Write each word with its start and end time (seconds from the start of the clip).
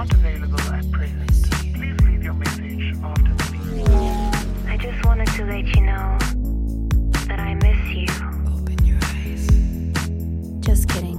not 0.00 0.12
available 0.14 0.60
at 0.72 0.90
present. 0.92 1.30
Please 1.74 1.98
leave 2.08 2.22
your 2.24 2.34
message 2.34 2.84
after 3.04 3.32
the 3.40 3.46
beep. 3.52 4.72
I 4.72 4.76
just 4.86 5.04
wanted 5.06 5.28
to 5.36 5.44
let 5.44 5.66
you 5.74 5.82
know 5.90 6.08
that 7.28 7.38
I 7.38 7.54
miss 7.54 7.82
you. 7.94 8.08
Just 10.60 10.88
kidding. 10.88 11.18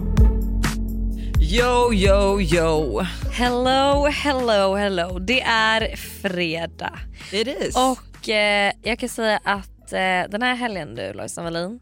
Yo, 1.39 1.91
yo, 1.91 2.39
yo. 2.39 3.05
Hello, 3.31 4.07
hello, 4.23 4.75
hello. 4.75 5.19
Det 5.19 5.41
är 5.41 5.95
fredag. 5.95 6.99
It 7.31 7.47
is. 7.47 7.75
Och 7.75 8.29
eh, 8.29 8.73
jag 8.81 8.99
kan 8.99 9.09
säga 9.09 9.39
att 9.43 9.93
eh, 9.93 10.29
den 10.29 10.41
här 10.41 10.55
helgen 10.55 10.95
du 10.95 11.13
Lojsan 11.13 11.43
Wallin 11.43 11.79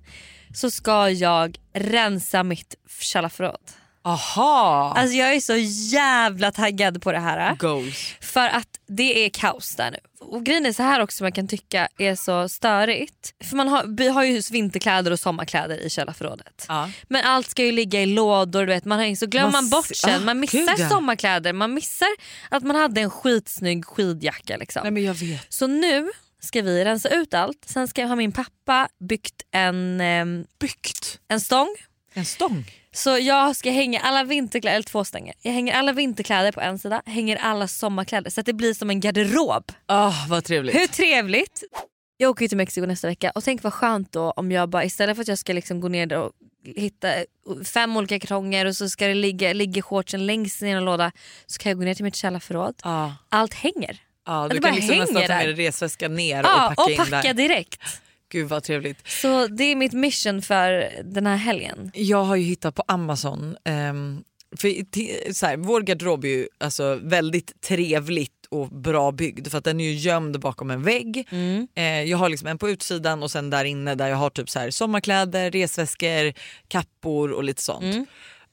så 0.53 0.71
ska 0.71 1.09
jag 1.09 1.57
rensa 1.73 2.43
mitt 2.43 2.75
källarförråd. 3.01 3.78
Aha. 4.09 4.93
Alltså 4.97 5.15
jag 5.15 5.33
är 5.35 5.39
så 5.39 5.55
jävla 5.95 6.51
taggad 6.51 7.01
på 7.01 7.11
det 7.11 7.19
här. 7.19 7.55
Goals. 7.55 8.13
För 8.21 8.47
att 8.47 8.67
det 8.87 9.25
är 9.25 9.29
kaos 9.29 9.75
där 9.75 9.91
nu. 9.91 9.97
Och 10.19 10.43
grejen 10.43 10.65
är 10.65 10.73
så 10.73 10.83
här 10.83 11.01
också 11.01 11.23
man 11.23 11.31
kan 11.31 11.47
tycka 11.47 11.87
är 11.97 12.15
så 12.15 12.49
störigt. 12.49 13.33
För 13.43 13.55
man 13.55 13.67
har, 13.67 13.83
vi 13.97 14.07
har 14.07 14.23
ju 14.23 14.41
vinterkläder 14.51 15.11
och 15.11 15.19
sommarkläder 15.19 15.77
i 15.77 15.89
källarförrådet. 15.89 16.65
Ja. 16.67 16.89
Men 17.07 17.25
allt 17.25 17.49
ska 17.49 17.63
ju 17.63 17.71
ligga 17.71 18.01
i 18.01 18.05
lådor, 18.05 18.59
du 18.59 18.65
vet, 18.73 18.85
man 18.85 18.99
har 18.99 19.15
så 19.15 19.25
glömmer 19.25 19.51
Man 19.51 19.63
man 19.63 19.69
bort 19.69 19.95
sen. 19.95 20.21
ah, 20.21 20.25
Man 20.25 20.39
missar 20.39 20.77
gud, 20.77 20.87
sommarkläder, 20.89 21.53
man 21.53 21.73
missar 21.73 22.07
att 22.49 22.63
man 22.63 22.75
hade 22.75 23.01
en 23.01 23.09
skitsnygg 23.09 23.85
skidjacka. 23.85 24.57
Liksom. 24.57 24.81
Nej 24.83 24.91
men 24.91 25.03
jag 25.03 25.13
vet. 25.13 25.53
Så 25.53 25.67
nu 25.67 26.09
ska 26.41 26.61
vi 26.61 26.85
rensa 26.85 27.09
ut 27.09 27.33
allt. 27.33 27.65
Sen 27.65 27.87
ska 27.87 28.05
har 28.05 28.15
min 28.15 28.31
pappa 28.31 28.87
byggt 29.09 29.41
en, 29.51 30.01
ehm, 30.01 30.45
Byggt. 30.59 31.19
en 31.27 31.41
stång. 31.41 31.75
En 32.13 32.25
stång. 32.25 32.65
Så 32.91 33.17
jag 33.17 33.55
ska 33.55 33.71
hänga 33.71 33.99
alla 33.99 34.23
vinterkläder, 34.23 34.75
eller 34.75 34.83
två 34.83 35.03
stänger. 35.05 35.33
Jag 35.41 35.51
hänger 35.51 35.73
alla 35.73 35.93
vinterkläder 35.93 36.51
på 36.51 36.61
en 36.61 36.79
sida, 36.79 37.01
hänger 37.05 37.35
alla 37.37 37.67
sommarkläder 37.67 38.29
så 38.31 38.39
att 38.39 38.45
det 38.45 38.53
blir 38.53 38.73
som 38.73 38.89
en 38.89 38.99
garderob. 38.99 39.71
Ah, 39.85 40.13
vad 40.29 40.43
trevligt. 40.43 40.75
Hur 40.75 40.87
trevligt? 40.87 41.63
Jag 42.17 42.29
åker 42.29 42.41
ju 42.45 42.47
till 42.47 42.57
Mexiko 42.57 42.85
nästa 42.87 43.07
vecka 43.07 43.31
och 43.35 43.43
tänk 43.43 43.63
vad 43.63 43.73
skönt 43.73 44.11
då 44.11 44.31
om 44.31 44.51
jag 44.51 44.69
bara 44.69 44.83
istället 44.85 45.15
för 45.15 45.21
att 45.21 45.27
jag 45.27 45.37
ska 45.37 45.53
liksom 45.53 45.81
gå 45.81 45.87
ner 45.87 46.13
och 46.13 46.31
hitta 46.75 47.07
fem 47.73 47.97
olika 47.97 48.19
kartonger 48.19 48.65
och 48.65 48.75
så 48.75 48.89
ska 48.89 49.07
det 49.07 49.13
ligga, 49.13 49.53
ligga 49.53 49.81
shortsen 49.81 50.25
längst 50.25 50.61
ner 50.61 50.69
i 50.69 50.77
en 50.77 50.85
låda 50.85 51.11
så 51.45 51.59
kan 51.59 51.69
jag 51.69 51.77
gå 51.79 51.85
ner 51.85 51.93
till 51.93 52.03
mitt 52.05 52.15
källarförråd. 52.15 52.75
Ah. 52.83 53.11
Allt 53.29 53.53
hänger. 53.53 53.97
Ah, 54.25 54.47
det 54.47 54.53
du 54.53 54.59
bara 54.59 54.67
kan 54.67 54.75
liksom 54.75 54.97
nästan 54.97 55.21
ta 55.21 55.27
med 55.27 55.47
dig 55.47 55.53
resväskan 55.67 56.15
ner 56.15 56.43
Ja, 56.43 56.69
och 56.69 56.69
packa 56.69 56.83
och 56.83 56.89
in 56.89 56.97
packa 56.97 57.21
där. 57.21 57.33
direkt. 57.33 57.81
Gud 58.29 58.49
vad 58.49 58.63
trevligt. 58.63 59.07
Så 59.07 59.47
det 59.47 59.63
är 59.63 59.75
mitt 59.75 59.93
mission 59.93 60.41
för 60.41 60.89
den 61.03 61.27
här 61.27 61.35
helgen. 61.35 61.91
Jag 61.93 62.23
har 62.23 62.35
ju 62.35 62.43
hittat 62.43 62.75
på 62.75 62.83
Amazon, 62.87 63.57
ehm, 63.65 64.23
för 64.57 65.33
så 65.33 65.45
här, 65.45 65.57
vår 65.57 65.81
garderob 65.81 66.25
är 66.25 66.29
ju 66.29 66.47
alltså 66.57 66.99
väldigt 67.03 67.61
trevligt 67.61 68.31
och 68.49 68.67
bra 68.67 69.11
byggd 69.11 69.47
för 69.47 69.57
att 69.57 69.63
den 69.63 69.79
är 69.79 69.85
ju 69.85 69.93
gömd 69.93 70.39
bakom 70.39 70.71
en 70.71 70.83
vägg. 70.83 71.27
Mm. 71.31 71.67
Eh, 71.75 72.03
jag 72.03 72.17
har 72.17 72.29
liksom 72.29 72.47
en 72.47 72.57
på 72.57 72.69
utsidan 72.69 73.23
och 73.23 73.31
sen 73.31 73.49
där 73.49 73.65
inne 73.65 73.95
där 73.95 74.07
jag 74.07 74.15
har 74.15 74.29
typ 74.29 74.49
så 74.49 74.59
här 74.59 74.71
sommarkläder, 74.71 75.51
resväskor, 75.51 76.33
kappor 76.67 77.31
och 77.31 77.43
lite 77.43 77.61
sånt. 77.61 77.83
Mm. 77.83 78.05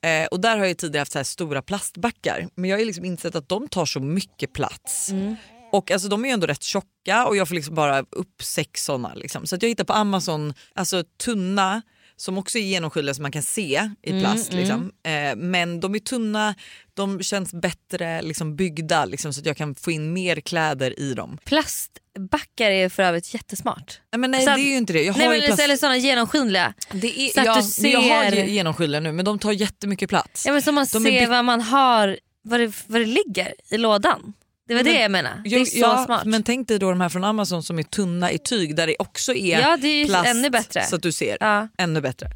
Eh, 0.02 0.26
och 0.26 0.40
där 0.40 0.58
har 0.58 0.66
jag 0.66 0.78
tidigare 0.78 1.00
haft 1.00 1.12
så 1.12 1.24
stora 1.24 1.62
plastbackar 1.62 2.48
men 2.54 2.70
jag 2.70 2.76
har 2.76 2.80
ju 2.80 2.86
liksom 2.86 3.04
insett 3.04 3.34
att 3.34 3.48
de 3.48 3.68
tar 3.68 3.86
så 3.86 4.00
mycket 4.00 4.52
plats. 4.52 5.10
Mm. 5.10 5.36
Och 5.72 5.90
alltså, 5.90 6.08
de 6.08 6.24
är 6.24 6.28
ju 6.28 6.32
ändå 6.32 6.46
rätt 6.46 6.62
tjocka 6.62 7.26
och 7.26 7.36
jag 7.36 7.48
får 7.48 7.54
liksom 7.54 7.74
bara 7.74 8.00
upp 8.10 8.42
sex 8.42 8.84
såna. 8.84 9.14
Liksom. 9.14 9.46
Så 9.46 9.54
att 9.56 9.62
jag 9.62 9.68
hittar 9.68 9.84
på 9.84 9.92
Amazon 9.92 10.54
alltså, 10.74 11.04
tunna 11.24 11.82
som 12.18 12.38
också 12.38 12.58
är 12.58 12.62
genomskinliga 12.62 13.14
som 13.14 13.22
man 13.22 13.32
kan 13.32 13.42
se 13.42 13.90
i 14.02 14.10
Mm, 14.10 14.22
plast. 14.22 14.52
Liksom. 14.52 14.92
Eh, 15.06 15.36
men 15.36 15.80
de 15.80 15.94
är 15.94 15.98
tunna, 15.98 16.54
de 16.94 17.22
känns 17.22 17.54
bättre 17.54 18.22
liksom, 18.22 18.56
byggda 18.56 19.04
liksom, 19.04 19.32
så 19.32 19.40
att 19.40 19.46
jag 19.46 19.56
kan 19.56 19.74
få 19.74 19.90
in 19.90 20.12
mer 20.12 20.40
kläder 20.40 21.00
i 21.00 21.14
dem. 21.14 21.38
Plastbackar 21.44 22.70
är 22.70 22.88
för 22.88 23.02
övrigt 23.02 23.34
jättesmart. 23.34 24.00
Nej, 24.12 24.20
men 24.20 24.30
nej 24.30 24.44
Så 24.44 24.50
att- 24.50 24.56
det 24.56 24.62
är 24.62 24.70
ju 24.70 24.76
inte 24.76 24.92
det. 24.92 25.02
Jag 25.02 25.12
har 25.12 25.18
Nej, 25.18 25.28
men, 25.28 25.40
plast... 25.46 25.62
Eller 25.62 25.76
såna 25.76 25.96
genomskinliga. 25.96 26.74
det 26.92 27.20
är, 27.20 27.28
så 27.28 27.40
att 27.40 27.46
ja, 27.46 27.62
du 27.76 27.82
men 27.82 27.90
Jag 27.90 28.00
har 28.16 28.30
ser- 28.30 28.36
ge- 28.36 28.50
genomskinliga 28.50 29.00
nu 29.00 29.12
men 29.12 29.24
de 29.24 29.38
tar 29.38 29.52
jättemycket 29.52 30.08
plats. 30.08 30.46
Ja, 30.46 30.52
men 30.52 30.62
så 30.62 30.72
man 30.72 30.86
De 30.92 30.98
är 31.06 31.10
ser 31.10 31.20
bygg- 31.20 31.28
vad 31.28 31.44
man 31.44 31.60
har, 31.60 32.18
vad 32.42 32.60
det, 32.60 32.72
vad 32.86 33.00
det 33.00 33.06
ligger 33.06 33.54
i 33.70 33.78
lådan. 33.78 34.32
Det 34.68 34.74
var 34.74 34.82
Men- 34.82 34.92
det 34.92 35.00
jag 35.00 35.10
menar. 35.10 35.42
Det 35.44 35.54
är 35.56 35.64
så 35.64 35.78
ja, 35.78 36.04
smart. 36.06 36.24
Men 36.24 36.42
tänk 36.42 36.68
dig 36.68 36.78
då 36.78 36.90
de 36.90 37.00
här 37.00 37.08
från 37.08 37.24
Amazon 37.24 37.62
som 37.62 37.78
är 37.78 37.82
tunna 37.82 38.32
i 38.32 38.38
tyg 38.38 38.76
där 38.76 38.86
det 38.86 38.96
också 38.98 39.34
är 39.34 39.60
Ja, 39.60 39.76
det 39.76 39.88
är 39.88 40.06
plast 40.06 40.28
ännu 40.28 40.50
bättre. 40.50 40.82
så 40.82 40.96
att 40.96 41.02
du 41.02 41.12
ser. 41.12 41.36
Ja. 41.40 41.68
Ännu 41.78 42.00
bättre. 42.00 42.28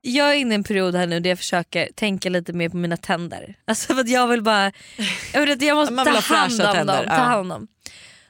Jag 0.00 0.30
är 0.30 0.34
inne 0.34 0.54
i 0.54 0.54
en 0.54 0.64
period 0.64 0.94
här 0.94 1.06
nu 1.06 1.20
där 1.20 1.30
jag 1.30 1.38
försöker 1.38 1.88
tänka 1.94 2.28
lite 2.30 2.52
mer 2.52 2.68
på 2.68 2.76
mina 2.76 2.96
tänder. 2.96 3.54
Alltså 3.66 3.94
för 3.94 4.00
att 4.00 4.08
jag 4.08 4.28
vill 4.28 4.42
bara, 4.42 4.72
jag, 5.32 5.50
att 5.50 5.62
jag 5.62 5.76
måste 5.76 5.94
ta 6.04 6.34
hand 6.34 6.52
om 6.52 6.58
tänder, 6.58 6.96
dem. 6.96 7.04
Ta 7.06 7.14
ja. 7.14 7.20
hand 7.20 7.40
om. 7.40 7.48
dem. 7.48 7.68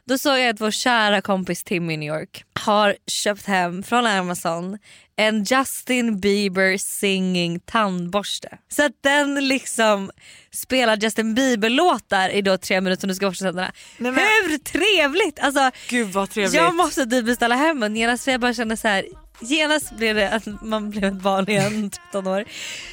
Då 0.09 0.19
såg 0.19 0.39
jag 0.39 0.49
att 0.49 0.61
vår 0.61 0.71
kära 0.71 1.21
kompis 1.21 1.65
Tim 1.65 1.91
i 1.91 1.97
New 1.97 2.09
York 2.19 2.45
har 2.61 2.97
köpt 3.07 3.47
hem 3.47 3.83
från 3.83 4.07
Amazon 4.07 4.79
en 5.17 5.45
Justin 5.45 6.21
Bieber 6.21 6.77
singing 6.79 7.61
tandborste. 7.61 8.59
Så 8.69 8.85
att 8.85 8.93
den 9.01 9.49
liksom 9.49 10.11
spelar 10.53 10.97
Justin 10.97 11.35
Bieber 11.35 11.69
låtar 11.71 12.29
i 12.29 12.43
då 12.43 12.59
tre 12.59 12.81
minuter 12.81 13.05
och 13.05 13.09
du 13.09 13.15
ska 13.15 13.27
borsta 13.29 13.45
tänderna. 13.45 13.73
Men- 13.99 14.15
Hur 14.15 14.59
trevligt! 14.59 15.39
Alltså, 15.41 15.71
Gud 15.89 16.09
vad 16.09 16.31
trevligt. 16.31 16.55
jag 16.55 16.75
måste 16.75 17.07
typ 17.07 17.27
beställa 17.27 17.55
hem 17.55 17.83
en 17.83 17.97
genast 17.97 18.25
för 18.25 18.31
jag 18.33 18.41
bara 18.41 18.55
känner 18.55 18.77
så 18.77 18.89
här. 18.89 19.05
Genast 19.41 19.97
blev 19.97 20.17
det 20.17 20.31
att 20.31 20.63
man 20.63 20.91
blev 20.91 21.05
ett 21.05 21.23
barn 21.23 21.49
igen 21.51 21.91
13 22.13 22.27
år. 22.27 22.45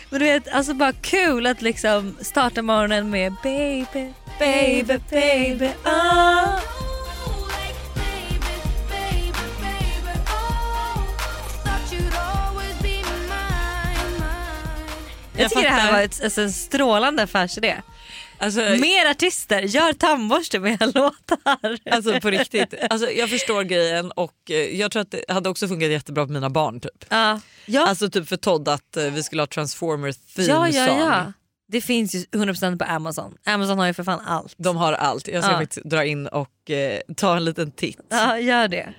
Men 0.09 0.20
du 0.20 0.25
vet 0.25 0.48
alltså 0.48 0.74
bara 0.74 0.92
kul 0.94 1.46
att 1.48 1.62
liksom 1.62 2.18
starta 2.22 2.62
morgonen 2.62 3.09
med 3.09 3.34
baby, 3.44 4.14
baby, 4.40 5.00
baby. 5.09 5.70
Ah. 5.84 6.59
Jag, 15.38 15.44
Jag 15.44 15.50
tycker 15.50 15.63
det 15.63 15.69
här 15.69 15.79
fattar. 15.81 15.94
var 15.94 16.01
ett, 16.03 16.23
alltså, 16.23 16.41
en 16.41 16.51
strålande 16.51 17.23
affärsidé. 17.23 17.75
Alltså, 18.38 18.59
Mer 18.59 19.09
artister, 19.12 19.62
gör 19.62 19.94
tandborste 19.94 20.59
med 20.59 20.81
låtar. 20.96 21.79
alltså 21.91 22.19
på 22.22 22.29
riktigt. 22.29 22.73
Alltså, 22.90 23.12
jag 23.12 23.29
förstår 23.29 23.63
grejen 23.63 24.12
och 24.12 24.34
eh, 24.50 24.56
jag 24.56 24.91
tror 24.91 25.01
att 25.01 25.12
det 25.12 25.24
hade 25.28 25.50
också 25.50 25.68
funkat 25.68 25.90
jättebra 25.90 26.25
på 26.25 26.31
mina 26.31 26.50
barn. 26.50 26.79
Typ. 26.79 27.06
Ja. 27.09 27.40
Ja. 27.66 27.88
Alltså 27.88 28.09
typ 28.09 28.28
för 28.29 28.38
Todd 28.38 28.69
att 28.69 28.97
eh, 28.97 29.03
vi 29.03 29.24
skulle 29.24 29.41
ha 29.41 29.47
Transformer 29.47 30.12
theme 30.35 30.47
Ja, 30.47 30.68
ja, 30.69 30.88
song. 30.88 31.00
ja. 31.00 31.34
Det 31.68 31.81
finns 31.81 32.16
ju 32.16 32.19
100% 32.19 32.78
på 32.78 32.85
Amazon. 32.85 33.38
Amazon 33.45 33.79
har 33.79 33.88
ju 33.88 33.94
för 33.94 34.03
fan 34.03 34.19
allt. 34.25 34.53
De 34.57 34.75
har 34.78 34.94
allt. 34.94 35.28
Jag 35.28 35.44
ska 35.44 35.51
Ja. 35.53 35.59
faktiskt 35.59 35.85
dra 35.85 36.06
in 36.06 36.28
och 36.28 36.72
eh, 36.72 37.00
ta 37.18 37.35
en 37.35 37.45
liten 37.45 37.72
titt. 37.72 38.00
Ja, 38.09 38.40
gör 38.40 38.68
det. 38.68 38.94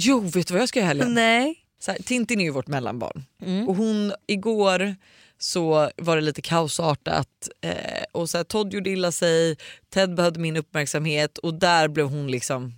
Jo, 0.00 0.20
vet 0.20 0.46
du 0.48 0.54
vad 0.54 0.60
jag 0.62 0.68
ska 0.68 0.78
göra 0.80 0.84
i 0.86 0.88
helgen? 0.88 1.14
Nej. 1.14 1.54
Så 1.80 1.90
här, 1.92 1.98
Tintin 1.98 2.40
är 2.40 2.44
ju 2.44 2.50
vårt 2.50 2.66
mellanbarn 2.66 3.24
Mm. 3.42 3.68
och 3.68 3.76
hon 3.76 4.12
igår 4.26 4.96
så 5.38 5.90
var 5.96 6.16
det 6.16 6.22
lite 6.22 6.42
kaosartat 6.42 7.48
eh, 7.60 7.72
och 8.12 8.30
så 8.30 8.36
här, 8.36 8.44
Todd 8.44 8.72
gjorde 8.74 8.90
illa 8.90 9.12
sig, 9.12 9.56
Ted 9.90 10.14
behövde 10.14 10.40
min 10.40 10.56
uppmärksamhet 10.56 11.38
och 11.38 11.54
där 11.54 11.88
blev 11.88 12.06
hon 12.06 12.26
liksom 12.30 12.72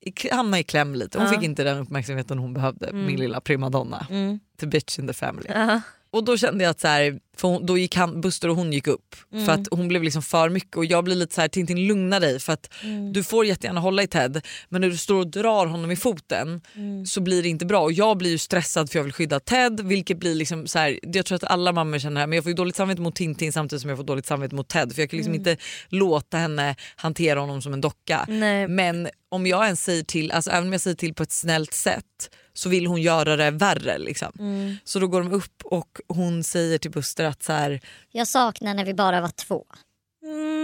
i- 0.00 0.28
hamnade 0.30 0.60
i 0.60 0.64
kläm 0.64 0.94
lite. 0.94 1.18
Hon 1.18 1.26
Ja. 1.26 1.32
fick 1.32 1.42
inte 1.42 1.64
den 1.64 1.78
uppmärksamheten 1.78 2.38
hon 2.38 2.54
behövde, 2.54 2.92
min 2.92 3.16
lilla 3.20 3.40
primadonna. 3.40 4.06
Mm. 4.10 4.40
The 4.60 4.66
bitch 4.66 4.98
in 4.98 5.06
the 5.06 5.12
family. 5.12 5.46
Ja. 5.48 5.80
Och 6.16 6.24
då 6.24 6.36
kände 6.36 6.64
jag 6.64 6.70
att 6.70 6.80
så 6.80 6.88
här, 6.88 7.18
hon, 7.42 7.66
då 7.66 7.78
gick 7.78 7.96
han, 7.96 8.20
Buster 8.20 8.48
och 8.48 8.56
hon 8.56 8.72
gick 8.72 8.86
upp 8.86 9.02
Mm. 9.32 9.46
för 9.46 9.52
att 9.52 9.68
hon 9.70 9.88
blev 9.88 10.02
liksom 10.02 10.22
för 10.22 10.48
mycket 10.48 10.76
och 10.76 10.84
jag 10.84 11.04
blir 11.04 11.14
lite 11.16 11.34
så 11.34 11.40
här 11.40 11.48
Tintin 11.48 11.86
lugna 11.86 12.20
dig 12.20 12.40
för 12.40 12.52
att 12.52 12.70
Mm. 12.82 13.12
du 13.12 13.24
får 13.24 13.46
jättegärna 13.46 13.80
hålla 13.80 14.02
i 14.02 14.06
Ted 14.06 14.40
men 14.68 14.80
när 14.80 14.88
du 14.88 14.96
står 14.96 15.14
och 15.18 15.26
drar 15.30 15.66
honom 15.66 15.90
i 15.90 15.96
foten 15.96 16.60
Mm. 16.74 17.06
så 17.06 17.20
blir 17.20 17.42
det 17.42 17.48
inte 17.48 17.66
bra 17.66 17.80
och 17.82 17.92
jag 17.92 18.16
blir 18.18 18.30
ju 18.30 18.38
stressad 18.38 18.90
för 18.90 18.98
jag 18.98 19.04
vill 19.04 19.12
skydda 19.12 19.40
Ted 19.40 19.80
vilket 19.80 20.18
blir 20.18 20.34
liksom 20.34 20.66
så 20.66 20.78
här, 20.78 20.98
jag 21.02 21.26
tror 21.26 21.36
att 21.36 21.44
alla 21.44 21.72
mammor 21.72 21.98
känner 21.98 22.14
det 22.14 22.20
här 22.20 22.26
men 22.26 22.36
jag 22.36 22.44
får 22.44 22.52
dåligt 22.52 22.76
samvete 22.76 23.00
mot 23.00 23.14
Tintin 23.16 23.52
samtidigt 23.52 23.80
som 23.80 23.88
jag 23.90 23.96
får 23.98 24.04
dåligt 24.04 24.26
samvete 24.26 24.54
mot 24.54 24.68
Ted 24.68 24.92
för 24.94 25.02
jag 25.02 25.10
kan 25.10 25.16
liksom 25.16 25.34
inte 25.34 25.56
låta 25.88 26.36
henne 26.38 26.76
hantera 26.96 27.40
honom 27.40 27.62
som 27.62 27.72
en 27.72 27.80
docka. 27.80 28.24
Nej. 28.28 28.68
Men 28.68 29.08
om 29.28 29.46
jag 29.46 29.64
ens 29.64 29.84
säger 29.84 30.02
till, 30.02 30.32
alltså 30.32 30.50
även 30.50 30.66
om 30.66 30.72
jag 30.72 30.80
säger 30.80 30.96
till 30.96 31.14
på 31.14 31.22
ett 31.22 31.32
snällt 31.32 31.72
sätt 31.74 32.30
så 32.56 32.68
vill 32.68 32.86
hon 32.86 33.02
göra 33.02 33.36
det 33.36 33.50
värre. 33.50 33.98
Liksom. 33.98 34.32
Mm. 34.38 34.76
Så 34.84 34.98
då 34.98 35.06
går 35.06 35.22
de 35.22 35.32
upp 35.32 35.62
och 35.64 35.88
hon 36.08 36.44
säger 36.44 36.78
till 36.78 36.90
Buster 36.90 37.24
att 37.24 37.42
så 37.42 37.52
här, 37.52 37.80
Jag 38.12 38.28
saknar 38.28 38.74
när 38.74 38.84
vi 38.84 38.94
bara 38.94 39.20
var 39.20 39.28
två. 39.28 39.64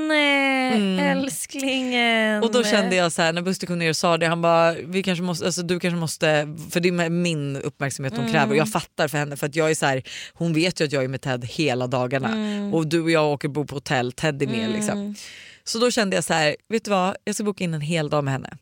Nej, 0.08 0.52
Mm. 0.76 0.98
älsklingen. 0.98 2.42
och 2.42 2.52
då 2.52 2.64
kände 2.64 2.96
jag 2.96 3.12
så 3.12 3.22
här, 3.22 3.32
när 3.32 3.42
Buster 3.42 3.66
kom 3.66 3.78
ner 3.78 3.88
och 3.90 3.96
sa 3.96 4.18
det, 4.18 4.26
han 4.26 4.42
bara 4.42 4.72
vi 4.72 5.02
kanske 5.02 5.22
måste, 5.22 5.46
alltså, 5.46 5.62
du 5.62 5.80
kanske 5.80 5.96
måste, 5.96 6.56
för 6.70 6.80
det 6.80 6.88
är 6.88 7.10
min 7.10 7.56
uppmärksamhet 7.56 8.16
hon 8.16 8.32
kräver 8.32 8.50
och 8.50 8.56
jag 8.56 8.72
fattar 8.72 9.08
för 9.08 9.18
henne 9.18 9.36
för 9.36 9.46
att 9.46 9.56
jag 9.56 9.70
är 9.70 9.74
så 9.74 9.86
här, 9.86 10.02
hon 10.32 10.52
vet 10.52 10.80
ju 10.80 10.84
att 10.84 10.92
jag 10.92 11.04
är 11.04 11.08
med 11.08 11.20
Ted 11.20 11.44
hela 11.44 11.86
dagarna 11.86 12.30
och 12.76 12.86
du 12.86 13.00
och 13.02 13.10
jag 13.10 13.32
åker 13.32 13.48
bo 13.48 13.66
på 13.66 13.74
hotell, 13.76 14.12
Ted 14.12 14.42
är 14.42 14.46
med. 14.46 14.70
Liksom. 14.70 15.14
Så 15.64 15.78
då 15.78 15.90
kände 15.90 16.16
jag 16.16 16.24
så 16.24 16.34
här, 16.34 16.56
vet 16.68 16.84
du 16.84 16.90
vad, 16.90 17.16
jag 17.24 17.34
ska 17.34 17.44
boka 17.44 17.64
in 17.64 17.74
en 17.74 17.80
hel 17.80 18.10
dag 18.10 18.24
med 18.24 18.32
henne. 18.32 18.56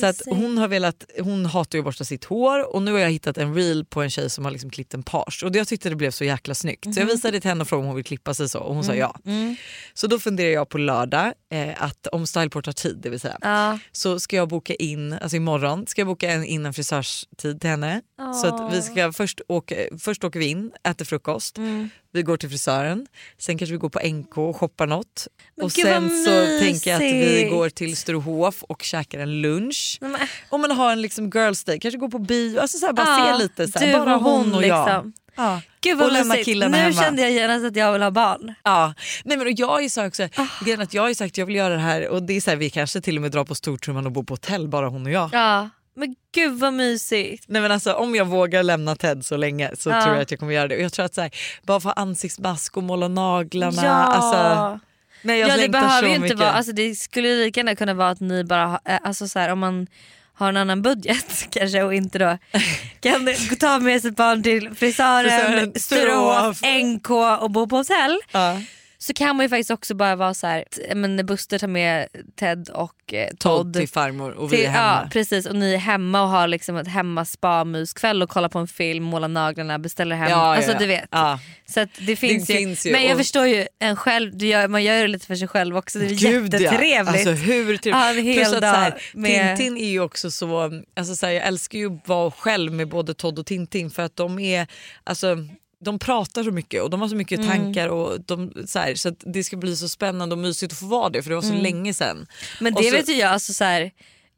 Så 0.00 0.06
att 0.06 0.22
hon 0.26 0.58
har 0.58 0.68
velat, 0.68 1.04
hon 1.20 1.46
hatar 1.46 1.76
ju 1.78 1.80
att 1.80 1.84
borsta 1.84 2.04
sitt 2.04 2.24
hår 2.24 2.74
och 2.74 2.82
nu 2.82 2.92
har 2.92 2.98
jag 2.98 3.10
hittat 3.10 3.38
en 3.38 3.54
reel 3.54 3.84
på 3.84 4.02
en 4.02 4.10
tjej 4.10 4.30
som 4.30 4.44
har 4.44 4.52
liksom 4.52 4.70
klippt 4.70 4.94
en 4.94 5.02
page 5.02 5.42
och 5.44 5.56
jag 5.56 5.68
tyckte 5.68 5.88
det 5.88 5.96
blev 5.96 6.10
så 6.10 6.24
jäkla 6.24 6.54
snyggt. 6.54 6.84
Så 6.94 7.00
jag 7.00 7.06
Mhm. 7.06 7.14
visade 7.14 7.36
det 7.36 7.40
till 7.40 7.50
henne 7.50 7.60
och 7.62 7.68
frågade 7.68 7.80
om 7.82 7.86
hon 7.86 7.96
vill 7.96 8.04
klippa 8.04 8.34
sig 8.34 8.48
så 8.48 8.58
och 8.60 8.74
hon 8.74 8.84
sa 8.84 8.92
Mm. 8.92 9.00
ja. 9.00 9.54
Så 9.94 10.06
då 10.06 10.18
funderar 10.18 10.50
jag 10.50 10.68
på 10.68 10.78
lördag 10.78 11.32
eh, 11.50 11.82
att 11.82 12.06
om 12.06 12.26
Styleport 12.26 12.66
har 12.66 12.72
tid 12.72 12.98
det 13.02 13.10
vill 13.10 13.20
säga 13.20 13.38
Ja. 13.40 13.78
så 13.92 14.20
ska 14.20 14.36
jag 14.36 14.48
boka 14.48 14.74
in, 14.74 15.12
alltså 15.12 15.36
imorgon 15.36 15.86
ska 15.86 16.00
jag 16.00 16.06
boka 16.08 16.30
en, 16.30 16.44
in 16.44 16.66
en 16.66 16.74
frisörstid 16.74 17.60
till 17.60 17.70
henne. 17.70 18.00
Så 18.42 18.46
att 18.46 18.74
vi 18.74 18.82
ska 18.82 19.12
först 19.12 19.40
åka, 19.48 19.74
först 20.00 20.24
åker 20.24 20.38
vi 20.40 20.46
in, 20.46 20.70
äter 20.88 21.04
frukost, 21.04 21.56
Mm. 21.58 21.90
Vi 22.12 22.22
går 22.22 22.36
till 22.36 22.48
frisören, 22.48 23.06
sen 23.38 23.58
kanske 23.58 23.72
vi 23.72 23.78
går 23.78 23.88
på 23.88 24.00
NK 24.08 24.38
och 24.38 24.56
shoppar 24.56 24.86
något. 24.86 25.26
Men 25.56 25.64
och 25.64 25.72
sen 25.72 26.24
så 26.24 26.30
tänker 26.64 26.90
jag 26.90 26.96
att 26.96 27.02
vi 27.02 27.48
går 27.50 27.68
till 27.70 27.96
Sturehof 27.96 28.62
och 28.62 28.82
käkar 28.82 29.18
en 29.18 29.40
lunch. 29.42 29.98
Men- 30.00 30.16
Om 30.48 30.60
man 30.60 30.70
har 30.70 30.92
en 30.92 31.02
liksom 31.02 31.30
girls 31.30 31.64
day, 31.64 31.78
kanske 31.80 31.98
gå 31.98 32.10
på 32.10 32.18
bio, 32.18 32.60
alltså 32.60 32.78
så 32.78 32.86
här, 32.86 32.92
bara 32.92 33.06
Ja, 33.06 33.32
se 33.36 33.42
lite. 33.42 33.68
Så 33.68 33.78
här, 33.78 33.92
bara 33.98 34.16
och 34.16 34.22
hon 34.22 34.44
hon 34.44 34.54
och 34.54 34.64
jag. 34.66 34.86
liksom. 34.86 35.12
Ja. 35.36 35.60
Gud 35.80 35.98
vad 35.98 36.06
och 36.06 36.12
lämna 36.12 36.36
killarna 36.36 36.76
Nu 36.76 36.82
hemma. 36.82 37.02
kände 37.02 37.22
jag 37.22 37.30
genast 37.32 37.64
att 37.66 37.76
jag 37.76 37.92
vill 37.92 38.02
ha 38.02 38.10
barn. 38.10 38.54
Ja. 38.62 38.94
Nej, 39.24 39.36
men 39.38 39.46
och 39.46 39.52
jag 39.56 39.66
har 39.68 39.80
ju 39.80 39.88
sagt 39.88 40.06
också, 40.08 40.22
Ah. 40.42 40.82
att 40.82 40.94
jag 40.94 41.02
har 41.02 41.14
sagt 41.14 41.32
att 41.32 41.38
jag 41.38 41.46
vill 41.46 41.56
göra 41.56 41.74
det 41.74 41.80
här 41.80 42.08
och 42.08 42.22
det 42.22 42.36
är 42.36 42.40
så 42.40 42.50
här, 42.50 42.56
vi 42.56 42.70
kanske 42.70 43.00
till 43.00 43.16
och 43.16 43.22
med 43.22 43.30
drar 43.32 43.44
på 43.44 43.54
stortrumman 43.54 44.06
och 44.06 44.12
bor 44.12 44.22
på 44.22 44.32
hotell 44.34 44.68
bara 44.68 44.88
hon 44.88 45.06
och 45.06 45.12
jag. 45.12 45.30
Ja. 45.32 45.68
Men 45.98 46.14
gud 46.34 46.58
vad 46.58 46.72
mysigt. 46.72 47.44
Nej 47.48 47.62
men 47.62 47.72
alltså 47.72 47.92
om 47.92 48.14
jag 48.14 48.24
vågar 48.24 48.62
lämna 48.62 48.96
Ted 48.96 49.26
så 49.26 49.36
länge 49.36 49.70
så 49.78 49.90
Ja. 49.90 50.02
tror 50.02 50.14
jag 50.14 50.22
att 50.22 50.30
jag 50.30 50.40
kommer 50.40 50.52
göra 50.52 50.68
det. 50.68 50.76
Och 50.76 50.82
jag 50.82 50.92
tror 50.92 51.04
att 51.04 51.14
så 51.14 51.20
här, 51.20 51.30
bara 51.62 51.80
få 51.80 51.90
ansiktsmask 51.90 52.76
och 52.76 52.82
måla 52.82 53.08
naglarna. 53.08 53.82
Ja. 53.84 53.90
Alltså, 53.90 54.80
nej, 55.22 55.38
jag 55.40 55.48
ja 55.50 55.56
det 55.56 55.68
behöver 55.68 56.08
inte 56.08 56.20
mycket. 56.20 56.38
vara, 56.38 56.52
alltså 56.52 56.72
det 56.72 56.94
skulle 56.94 57.28
ju 57.28 57.44
lika 57.44 57.60
gärna 57.60 57.76
kunna 57.76 57.94
vara 57.94 58.08
att 58.10 58.20
ni 58.20 58.44
bara, 58.44 58.80
eh, 58.84 58.98
alltså 59.02 59.28
så 59.28 59.38
här, 59.38 59.48
om 59.52 59.58
man 59.58 59.86
har 60.34 60.48
en 60.48 60.56
annan 60.56 60.82
budget 60.82 61.46
kanske 61.50 61.82
och 61.82 61.94
inte 61.94 62.18
då 62.18 62.38
kan 63.00 63.28
ta 63.60 63.78
med 63.78 64.02
sitt 64.02 64.16
barn 64.16 64.42
till 64.42 64.74
frisören, 64.74 65.72
Sturehof. 65.76 66.60
NK 66.84 67.10
och 67.40 67.50
bo 67.50 67.66
på 67.66 67.76
hotell. 67.76 68.18
ja. 68.32 68.60
Så 69.00 69.14
kan 69.14 69.36
man 69.36 69.44
ju 69.44 69.48
faktiskt 69.50 69.70
också 69.70 69.94
bara 69.94 70.16
vara 70.16 70.34
så 70.34 70.46
här, 70.46 70.64
men 70.94 71.26
Buster 71.26 71.58
tar 71.58 71.66
med 71.68 72.08
Ted 72.36 72.68
och 72.68 73.14
eh, 73.14 73.28
Todd 73.28 73.38
Todd. 73.38 73.74
till 73.74 73.88
farmor 73.88 74.30
och 74.32 74.52
vi 74.52 74.56
till- 74.56 74.66
är 74.66 74.70
hemma. 74.70 75.00
Ja 75.04 75.08
precis 75.12 75.46
och 75.46 75.56
ni 75.56 75.74
är 75.74 75.78
hemma 75.78 76.22
och 76.22 76.28
har 76.28 76.46
liksom 76.48 76.76
ett 76.76 76.88
hemma 76.88 77.24
spa-myskväll 77.24 78.22
och 78.22 78.28
kollar 78.30 78.48
på 78.48 78.58
en 78.58 78.68
film, 78.68 79.04
målar 79.04 79.28
naglarna, 79.28 79.78
beställer 79.78 80.16
hem. 80.16 80.30
Ja, 80.30 80.56
alltså 80.56 80.72
ja. 80.72 80.78
du 80.78 80.86
vet. 80.86 81.08
Så 81.74 81.86
det 82.06 82.16
finns, 82.16 82.50
ju. 82.50 82.54
finns 82.54 82.86
ju, 82.86 82.92
Men 82.92 83.02
jag 83.02 83.12
och- 83.12 83.18
förstår 83.18 83.46
ju 83.46 83.66
en 83.78 83.96
själv, 83.96 84.38
du 84.38 84.46
gör, 84.46 84.68
man 84.68 84.84
gör 84.84 85.02
det 85.02 85.08
lite 85.08 85.26
för 85.26 85.34
sig 85.34 85.48
själv 85.48 85.76
också. 85.76 85.98
Det 85.98 86.04
är 86.04 86.08
Gud, 86.08 86.52
jättetrevligt. 86.54 87.08
Alltså, 87.08 87.30
hur 87.30 87.76
trevligt. 87.76 88.36
Plus 88.36 88.52
att, 88.52 88.58
så 88.60 88.66
här, 88.66 89.02
med- 89.14 89.56
Tintin 89.56 89.76
är 89.76 89.90
ju 89.90 90.00
också 90.00 90.30
så, 90.30 90.80
alltså, 90.96 91.16
så 91.16 91.26
här, 91.26 91.32
jag 91.32 91.46
älskar 91.46 91.78
ju 91.78 91.96
att 91.96 92.08
vara 92.08 92.30
själv 92.30 92.72
med 92.72 92.88
både 92.88 93.14
Todd 93.14 93.38
och 93.38 93.46
Tintin 93.46 93.90
för 93.90 94.02
att 94.02 94.16
de 94.16 94.38
är, 94.38 94.66
alltså 95.04 95.36
de 95.84 95.98
pratar 95.98 96.42
så 96.44 96.50
mycket 96.50 96.82
och 96.82 96.90
de 96.90 97.00
har 97.00 97.08
så 97.08 97.16
mycket 97.16 97.38
Mm. 97.40 97.50
tankar 97.50 97.88
och 97.88 98.20
de, 98.20 98.52
så, 98.66 98.78
här, 98.78 98.94
så 98.94 99.08
att 99.08 99.22
det 99.34 99.44
ska 99.44 99.56
bli 99.56 99.76
så 99.76 99.88
spännande 99.88 100.32
och 100.34 100.38
mysigt 100.38 100.72
att 100.72 100.78
få 100.78 100.86
vara 100.86 101.08
det 101.08 101.22
för 101.22 101.30
det 101.30 101.34
var 101.36 101.42
så 101.42 101.54
länge 101.54 101.94
sedan. 101.94 102.26
Men 102.60 102.74
det 102.74 102.82
så- 102.82 102.90
vet 102.96 103.08
ju 103.08 103.12
jag, 103.14 103.30
alltså, 103.30 103.52
så 103.54 103.64
här, 103.64 103.90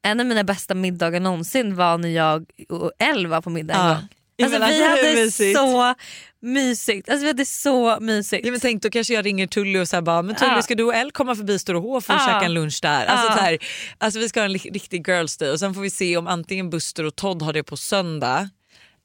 en 0.02 0.20
av 0.20 0.26
mina 0.26 0.44
bästa 0.44 0.74
middagar 0.74 1.20
någonsin 1.20 1.76
var 1.76 1.98
när 1.98 2.08
jag 2.08 2.44
och 2.68 2.92
Elle 2.98 3.28
var 3.28 3.40
på 3.40 3.50
middag 3.50 3.74
en 3.74 3.86
Ja. 3.88 3.94
gång. 3.94 4.08
Alltså, 4.42 4.58
vi 4.58 4.84
hade 4.88 5.14
mysigt? 5.14 5.58
så 5.58 5.94
mysigt. 6.42 7.08
Alltså, 7.08 7.22
vi 7.22 7.26
hade 7.26 7.44
så 7.46 7.98
mysigt. 8.00 8.44
Ja, 8.46 8.50
men 8.50 8.60
tänk 8.60 8.82
då 8.82 8.90
kanske 8.90 9.14
jag 9.14 9.24
ringer 9.26 9.46
Tully 9.46 9.78
och 9.78 9.88
säger 9.88 10.02
bara 10.02 10.22
men 10.22 10.34
Tully 10.34 10.50
Ja. 10.52 10.62
ska 10.62 10.74
du 10.74 10.84
och 10.84 10.94
Elle 10.94 11.10
komma 11.10 11.34
förbi 11.36 11.58
Sturehof 11.58 12.08
och 12.10 12.14
Ja. 12.14 12.18
käka 12.26 12.44
en 12.46 12.54
lunch 12.54 12.78
där? 12.82 13.06
Alltså, 13.06 13.26
Ja. 13.26 13.42
här, 13.42 13.58
alltså 13.98 14.20
vi 14.20 14.28
ska 14.28 14.40
ha 14.40 14.44
en 14.44 14.52
riktig 14.54 15.08
girls 15.08 15.36
day 15.36 15.50
och 15.50 15.58
sen 15.58 15.74
får 15.74 15.80
vi 15.80 15.90
se 15.90 16.16
om 16.16 16.26
antingen 16.26 16.70
Buster 16.70 17.04
och 17.04 17.16
Todd 17.16 17.42
har 17.42 17.52
det 17.52 17.62
på 17.62 17.76
söndag 17.76 18.48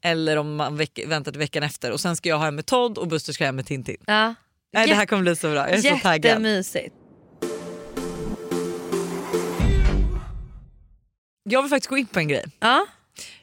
eller 0.06 0.38
om 0.38 0.56
man 0.56 0.78
veck- 0.78 1.08
väntar 1.08 1.32
till 1.32 1.40
veckan 1.40 1.64
efter 1.64 1.92
och 1.92 2.00
sen 2.00 2.16
ska 2.16 2.30
jag 2.30 2.38
ha 2.38 2.48
en 2.48 2.56
med 2.56 2.66
Todd 2.66 2.98
och 2.98 3.08
Buster 3.08 3.34
ska 3.34 3.44
ha 3.44 3.50
en 3.50 3.56
med 3.56 3.66
Tintin. 3.66 3.98
Ja. 4.08 4.36
Nej, 4.74 4.88
det 4.88 4.96
här 4.96 5.06
kommer 5.06 5.22
bli 5.24 5.36
så 5.36 5.52
bra, 5.52 5.70
jag 5.70 5.78
är 5.80 5.82
så 5.82 6.00
taggad. 6.04 6.26
Jättemysigt. 6.32 6.96
Jag 11.50 11.62
vill 11.62 11.70
faktiskt 11.70 11.90
gå 11.90 11.98
in 11.98 12.06
på 12.08 12.20
en 12.20 12.28
grej. 12.28 12.46
Ja. 12.60 12.86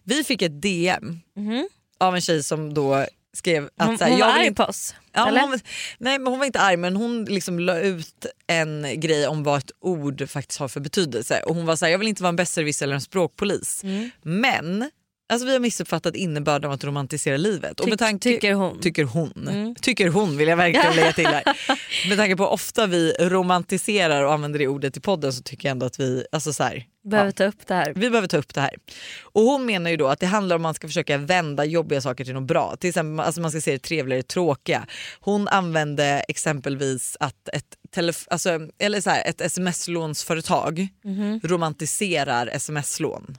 Vi 0.05 0.25
fick 0.25 0.43
ett 0.43 0.63
DM 0.63 1.21
Mhm. 1.37 1.69
av 2.01 2.15
en 2.15 2.21
tjej 2.21 2.43
som 2.43 2.75
då 2.75 3.07
skrev 3.35 3.69
att 3.77 3.87
Hon, 3.87 3.99
så 3.99 4.05
här, 4.05 4.11
hon 4.11 4.21
jag 4.21 4.27
var 4.27 4.35
arg 4.35 4.47
inte- 4.47 4.63
på 4.63 4.69
oss. 4.69 4.95
Ja, 5.13 5.29
eller? 5.29 5.41
hon, 5.41 5.59
nej 5.99 6.19
men 6.19 6.27
hon 6.27 6.39
var 6.39 6.47
inte 6.47 6.61
arg 6.61 6.77
men 6.77 6.97
hon 6.97 7.25
liksom 7.25 7.59
la 7.59 7.79
ut 7.81 8.27
en 8.47 8.87
grej 9.01 9.27
om 9.27 9.43
vad 9.43 9.59
ett 9.59 9.71
ord 9.81 10.29
faktiskt 10.31 10.61
har 10.61 10.69
för 10.69 10.81
betydelse. 10.81 11.43
Och 11.47 11.55
hon 11.55 11.67
var 11.67 11.77
så 11.77 11.85
här, 11.85 11.93
jag 11.93 11.99
vill 11.99 12.09
inte 12.09 12.23
vara 12.23 12.29
en 12.29 12.37
besserwisser 12.37 12.87
eller 12.87 12.95
en 12.95 13.01
språkpolis. 13.01 13.85
Mm. 13.85 14.11
Men 14.23 14.91
alltså, 15.33 15.47
vi 15.47 15.53
har 15.53 15.61
missuppfattat 15.61 16.17
innebörden 16.17 16.71
av 16.71 16.75
att 16.75 16.85
romantisera 16.85 17.37
livet. 17.37 17.81
Och 17.81 17.89
med 17.89 17.99
tanke, 17.99 18.29
tycker 18.29 18.55
hon. 18.55 18.81
Tycker 18.81 19.05
hon. 19.05 19.49
Mm. 19.51 19.75
Tycker 19.75 20.09
hon 20.09 20.37
vill 20.37 20.49
jag 20.49 20.57
verkligen 20.57 20.97
lägga 20.97 21.13
till 21.13 21.27
här. 21.27 21.43
med 22.09 22.19
tanke 22.19 22.37
på 22.37 22.43
hur 22.45 22.51
ofta 22.51 22.87
vi 22.87 23.13
romantiserar 23.21 24.23
och 24.25 24.33
använder 24.33 24.59
det 24.59 24.69
ordet 24.69 24.97
i 24.97 25.01
podden 25.01 25.33
så 25.33 25.43
tycker 25.43 25.69
jag 25.69 25.71
ändå 25.73 25.87
att 25.87 26.01
vi, 26.01 26.25
alltså 26.33 26.53
så 26.53 26.63
här, 26.63 26.85
Behöver 27.05 27.29
ja. 27.29 27.33
ta 27.33 27.45
upp 27.45 27.67
det 27.67 27.75
här. 27.75 27.93
Vi 27.97 28.11
behöver 28.11 28.29
ta 28.29 28.37
upp 28.37 28.55
det 28.55 28.61
här. 28.61 28.75
Och 29.23 29.43
hon 29.43 29.67
menar 29.67 29.91
ju 29.91 29.97
då 29.97 30.07
att 30.09 30.21
det 30.21 30.27
handlar 30.27 30.57
om 30.57 30.61
att 30.61 30.63
man 30.63 30.75
ska 30.75 30.87
försöka 30.89 31.19
vända 31.19 31.65
jobbiga 31.65 32.01
saker 32.01 32.25
till 32.25 32.35
något 32.35 32.47
bra. 32.49 32.77
Till 32.77 32.89
exempel 32.89 33.27
alltså 33.27 33.41
man 33.41 33.51
ska 33.51 33.61
se 33.61 33.73
det 33.73 33.79
trevliga 33.79 34.17
det 34.17 34.29
tråkiga. 34.29 34.87
Hon 35.21 35.49
använde 35.49 36.05
exempelvis 36.29 37.17
att 37.21 37.49
ett, 37.49 37.65
telef- 37.97 38.27
alltså, 38.31 38.59
eller 38.79 39.01
så 39.01 39.11
här, 39.11 39.29
ett 39.29 39.41
sms-lånsföretag 39.41 40.89
Mhm. 41.05 41.41
romantiserar 41.45 42.47
sms-lån. 42.53 43.37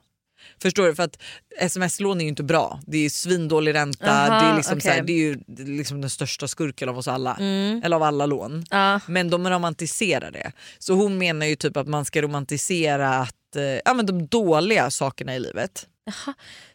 Förstår 0.62 0.88
du? 0.88 0.96
För 0.96 1.04
att 1.04 1.22
sms-lån 1.60 2.18
är 2.20 2.24
ju 2.24 2.30
inte 2.30 2.44
bra. 2.44 2.80
Det 2.88 2.98
är 2.98 3.10
svindålig 3.10 3.74
ränta, 3.74 4.12
Aha, 4.12 4.40
det 4.40 4.46
är, 4.46 4.56
liksom 4.56 4.82
så 4.82 4.90
här, 4.90 5.02
det 5.02 5.14
är 5.14 5.18
ju 5.18 5.40
liksom 5.58 6.02
den 6.02 6.10
största 6.10 6.48
skurken 6.48 6.90
av 6.90 6.98
oss 6.98 7.08
alla. 7.08 7.36
Mm. 7.40 7.82
Eller 7.84 7.96
av 7.96 8.04
alla 8.04 8.26
lån. 8.26 8.66
Ja. 8.70 9.00
Men 9.08 9.30
de 9.30 9.50
romantiserar 9.50 10.32
det. 10.32 10.52
Så 10.80 10.94
hon 10.94 11.18
menar 11.18 11.46
ju 11.46 11.56
typ 11.56 11.78
att 11.78 11.88
man 11.88 12.06
ska 12.06 12.22
romantisera 12.22 13.10
att, 13.10 13.56
eh, 13.56 13.64
ja, 13.64 13.94
men 13.94 14.06
de 14.06 14.28
dåliga 14.28 14.92
sakerna 14.92 15.36
i 15.36 15.40
livet. 15.40 15.88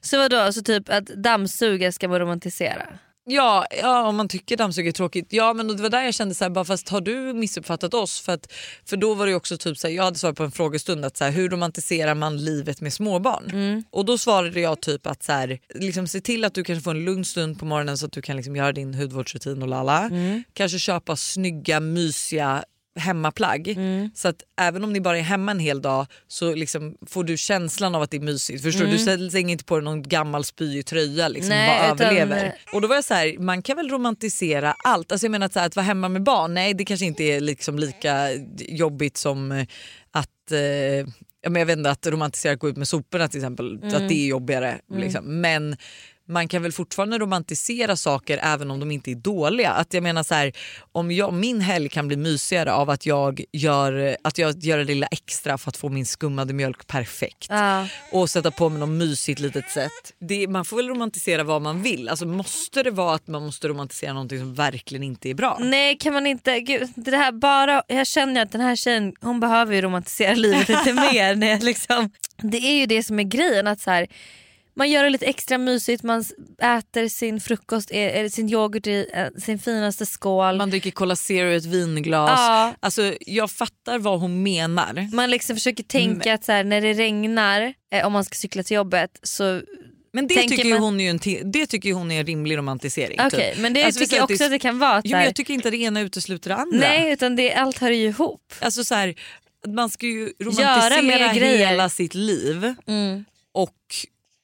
Så 0.00 0.18
vadå, 0.18 0.52
så 0.52 0.62
typ 0.62 0.88
att 0.88 1.06
dammsuga 1.06 1.92
ska 1.92 2.08
man 2.08 2.18
romantisera? 2.18 2.86
Ja, 3.30 3.66
ja 3.82 4.08
om 4.08 4.16
man 4.16 4.28
tycker 4.28 4.56
dammsugare 4.56 4.90
är 4.90 4.92
tråkigt. 4.92 5.26
Ja 5.30 5.52
men 5.52 5.68
det 5.68 5.82
var 5.82 5.90
där 5.90 6.02
jag 6.02 6.14
kände 6.14 6.34
så 6.34 6.44
här, 6.44 6.50
bara, 6.50 6.64
fast 6.64 6.88
har 6.88 7.00
du 7.00 7.32
missuppfattat 7.32 7.94
oss? 7.94 8.20
För, 8.20 8.32
att, 8.32 8.52
för 8.84 8.96
då 8.96 9.14
var 9.14 9.26
det 9.26 9.34
också 9.34 9.56
typ 9.56 9.78
så 9.78 9.86
här, 9.86 9.94
jag 9.94 10.04
hade 10.04 10.18
svarat 10.18 10.36
på 10.36 10.44
en 10.44 10.50
frågestund 10.52 11.04
att 11.04 11.16
så 11.16 11.24
här, 11.24 11.30
hur 11.30 11.48
romantiserar 11.48 12.14
man 12.14 12.44
livet 12.44 12.80
med 12.80 12.92
småbarn? 12.92 13.50
Och 13.90 14.04
då 14.04 14.18
svarade 14.18 14.60
jag 14.60 14.80
typ 14.82 15.06
att 15.06 15.22
så 15.22 15.32
här, 15.32 15.58
liksom, 15.74 16.06
se 16.06 16.20
till 16.20 16.44
att 16.44 16.54
du 16.54 16.64
kanske 16.64 16.82
får 16.82 16.90
en 16.90 17.04
lugn 17.04 17.24
stund 17.24 17.58
på 17.58 17.64
morgonen 17.64 17.98
så 17.98 18.06
att 18.06 18.12
du 18.12 18.22
kan 18.22 18.36
liksom, 18.36 18.56
göra 18.56 18.72
din 18.72 18.94
hudvårdsrutin 18.94 19.62
och 19.62 19.68
lalla. 19.68 20.10
Kanske 20.52 20.78
köpa 20.78 21.16
snygga 21.16 21.80
mysiga 21.80 22.64
hemmaplagg. 22.98 23.76
Så 24.14 24.28
att 24.28 24.42
även 24.60 24.84
om 24.84 24.92
ni 24.92 25.00
bara 25.00 25.18
är 25.18 25.22
hemma 25.22 25.50
en 25.50 25.58
hel 25.60 25.82
dag 25.82 26.06
så 26.28 26.54
liksom 26.54 26.96
får 27.06 27.24
du 27.24 27.36
känslan 27.36 27.94
av 27.94 28.02
att 28.02 28.10
det 28.10 28.16
är 28.16 28.20
mysigt. 28.20 28.62
Förstår 28.62 28.84
du? 28.84 29.16
Du 29.16 29.30
slänger 29.30 29.52
inte 29.52 29.64
på 29.64 29.74
dig 29.76 29.84
någon 29.84 30.02
gammal 30.02 30.44
spyig 30.44 30.86
tröja 30.86 31.28
liksom, 31.28 31.48
Nej, 31.48 31.80
bara 31.80 31.94
utan- 31.94 32.06
överlever. 32.06 32.54
Och 32.72 32.80
då 32.80 32.88
var 32.88 32.94
jag 32.94 33.04
så 33.04 33.14
här, 33.14 33.38
man 33.38 33.62
kan 33.62 33.76
väl 33.76 33.88
romantisera 33.90 34.74
allt. 34.84 35.12
Alltså 35.12 35.26
jag 35.26 35.30
menar 35.30 35.46
att, 35.46 35.52
så 35.52 35.58
här, 35.58 35.66
att 35.66 35.76
vara 35.76 35.86
hemma 35.86 36.08
med 36.08 36.22
barn, 36.22 36.54
nej 36.54 36.74
det 36.74 36.84
kanske 36.84 37.06
inte 37.06 37.24
är 37.24 37.40
liksom 37.40 37.78
lika 37.78 38.28
jobbigt 38.58 39.16
som 39.16 39.52
eh, 39.52 39.66
att 40.10 40.52
eh, 40.52 41.08
jag 41.40 41.66
vet 41.66 41.78
inte, 41.78 41.90
att 41.90 42.06
romantisera 42.06 42.52
att 42.52 42.58
gå 42.58 42.68
ut 42.68 42.76
med 42.76 42.88
soporna 42.88 43.28
till 43.28 43.38
exempel. 43.40 43.80
Att 43.84 44.08
det 44.08 44.14
är 44.14 44.26
jobbigare. 44.26 44.78
Liksom. 44.94 45.40
Men 45.40 45.76
man 46.28 46.48
kan 46.48 46.62
väl 46.62 46.72
fortfarande 46.72 47.18
romantisera 47.18 47.96
saker 47.96 48.40
även 48.42 48.70
om 48.70 48.80
de 48.80 48.90
inte 48.90 49.10
är 49.10 49.14
dåliga. 49.14 49.70
Att 49.70 49.94
jag 49.94 50.02
menar 50.02 50.22
så 50.22 50.34
här, 50.34 50.52
om 50.92 51.10
jag, 51.10 51.32
min 51.34 51.60
helg 51.60 51.88
kan 51.88 52.08
bli 52.08 52.16
mysigare 52.16 52.72
av 52.72 52.90
att 52.90 53.06
jag 53.06 53.44
gör, 53.52 54.16
att 54.24 54.38
jag 54.38 54.64
gör 54.64 54.78
det 54.78 54.84
lilla 54.84 55.06
extra 55.06 55.58
för 55.58 55.68
att 55.68 55.76
få 55.76 55.88
min 55.88 56.06
skummade 56.06 56.52
mjölk 56.52 56.86
perfekt 56.86 57.46
Ja. 57.50 57.86
och 58.12 58.30
sätta 58.30 58.50
på 58.50 58.68
mig 58.68 58.80
något 58.80 58.88
mysigt 58.88 59.40
litet 59.40 59.70
sätt. 59.70 59.92
Det, 60.20 60.48
man 60.48 60.64
får 60.64 60.76
väl 60.76 60.88
romantisera 60.88 61.42
vad 61.44 61.62
man 61.62 61.82
vill. 61.82 62.08
Alltså, 62.08 62.26
måste 62.26 62.82
det 62.82 62.90
vara 62.90 63.14
att 63.14 63.26
man 63.26 63.42
måste 63.44 63.68
romantisera 63.68 64.12
någonting 64.12 64.38
som 64.38 64.54
verkligen 64.54 65.02
inte 65.02 65.30
är 65.30 65.34
bra? 65.34 65.58
Nej 65.60 65.96
kan 65.98 66.12
man 66.14 66.26
inte, 66.26 66.60
gud, 66.60 66.88
det 66.96 67.16
här 67.16 67.32
bara, 67.32 67.82
jag 67.88 68.06
känner 68.06 68.42
att 68.42 68.52
den 68.52 68.60
här 68.60 68.76
tjejen 68.76 69.12
hon 69.20 69.40
behöver 69.40 69.74
ju 69.74 69.82
romantisera 69.82 70.34
livet 70.34 70.68
lite 70.68 70.92
mer. 71.12 71.34
När 71.34 71.60
liksom, 71.60 72.10
det 72.42 72.58
är 72.58 72.74
ju 72.74 72.86
det 72.86 73.02
som 73.02 73.18
är 73.18 73.22
grejen 73.24 73.66
att 73.66 73.80
så 73.80 73.90
här, 73.90 74.06
man 74.78 74.90
gör 74.90 75.04
det 75.04 75.10
lite 75.10 75.26
extra 75.26 75.58
mysigt, 75.58 76.02
man 76.02 76.24
äter 76.62 77.08
sin 77.08 77.40
frukost, 77.40 77.90
eh, 77.90 77.96
eller 78.18 78.28
sin 78.28 78.48
yoghurt 78.50 78.86
i 78.86 79.06
eh, 79.14 79.26
sin 79.40 79.58
finaste 79.58 80.06
skål. 80.06 80.56
Man 80.56 80.70
dricker 80.70 80.90
Cola 80.90 81.16
Zero 81.16 81.48
i 81.48 81.56
ett 81.56 81.64
vinglas. 81.64 82.30
Ja. 82.40 82.74
Alltså, 82.80 83.14
jag 83.20 83.50
fattar 83.50 83.98
vad 83.98 84.20
hon 84.20 84.42
menar. 84.42 85.14
Man 85.14 85.30
liksom 85.30 85.56
försöker 85.56 85.84
tänka 85.84 86.34
att 86.34 86.44
så 86.44 86.52
här, 86.52 86.64
när 86.64 86.80
det 86.80 86.92
regnar, 86.92 87.74
eh, 87.92 88.06
om 88.06 88.12
man 88.12 88.24
ska 88.24 88.34
cykla 88.34 88.62
till 88.62 88.74
jobbet 88.74 89.10
så 89.22 89.60
Men 90.12 90.26
det 90.26 90.34
Tänker 90.34 90.56
tycker, 90.56 90.68
ju 90.68 90.74
man- 90.74 90.82
hon 90.82 91.00
är 91.00 91.10
en 91.10 91.52
det 91.52 91.66
tycker 91.66 91.92
hon 91.92 92.10
är 92.10 92.20
en 92.20 92.26
rimlig 92.26 92.56
romantisering. 92.56 93.20
Okej 93.26 93.52
typ. 93.52 93.62
men 93.62 93.72
det 93.74 93.84
Alltså, 93.84 94.00
tycker 94.00 94.16
jag 94.16 94.24
också 94.24 94.36
det 94.36 94.44
är- 94.44 94.46
att 94.46 94.50
det 94.52 94.58
kan 94.58 94.78
vara. 94.78 94.92
Att, 94.96 95.04
Jo, 95.04 95.18
jag 95.18 95.34
tycker 95.34 95.54
inte 95.54 95.68
att 95.68 95.72
det 95.72 95.78
ena 95.78 96.00
utesluter 96.00 96.48
det 96.50 96.56
andra. 96.56 96.78
nej 96.78 97.12
utan 97.12 97.36
det, 97.36 97.54
allt 97.54 97.78
hör 97.78 97.90
ju 97.90 98.04
ihop. 98.08 98.52
Alltså 98.60 98.84
så 98.84 98.94
här, 98.94 99.14
man 99.66 99.90
ska 99.90 100.06
ju 100.06 100.20
Göra 100.20 100.50
romantisera 100.90 101.46
hela 101.46 101.88
sitt 101.88 102.14
liv. 102.14 102.74
Mm. 102.86 103.24
Och 103.52 103.74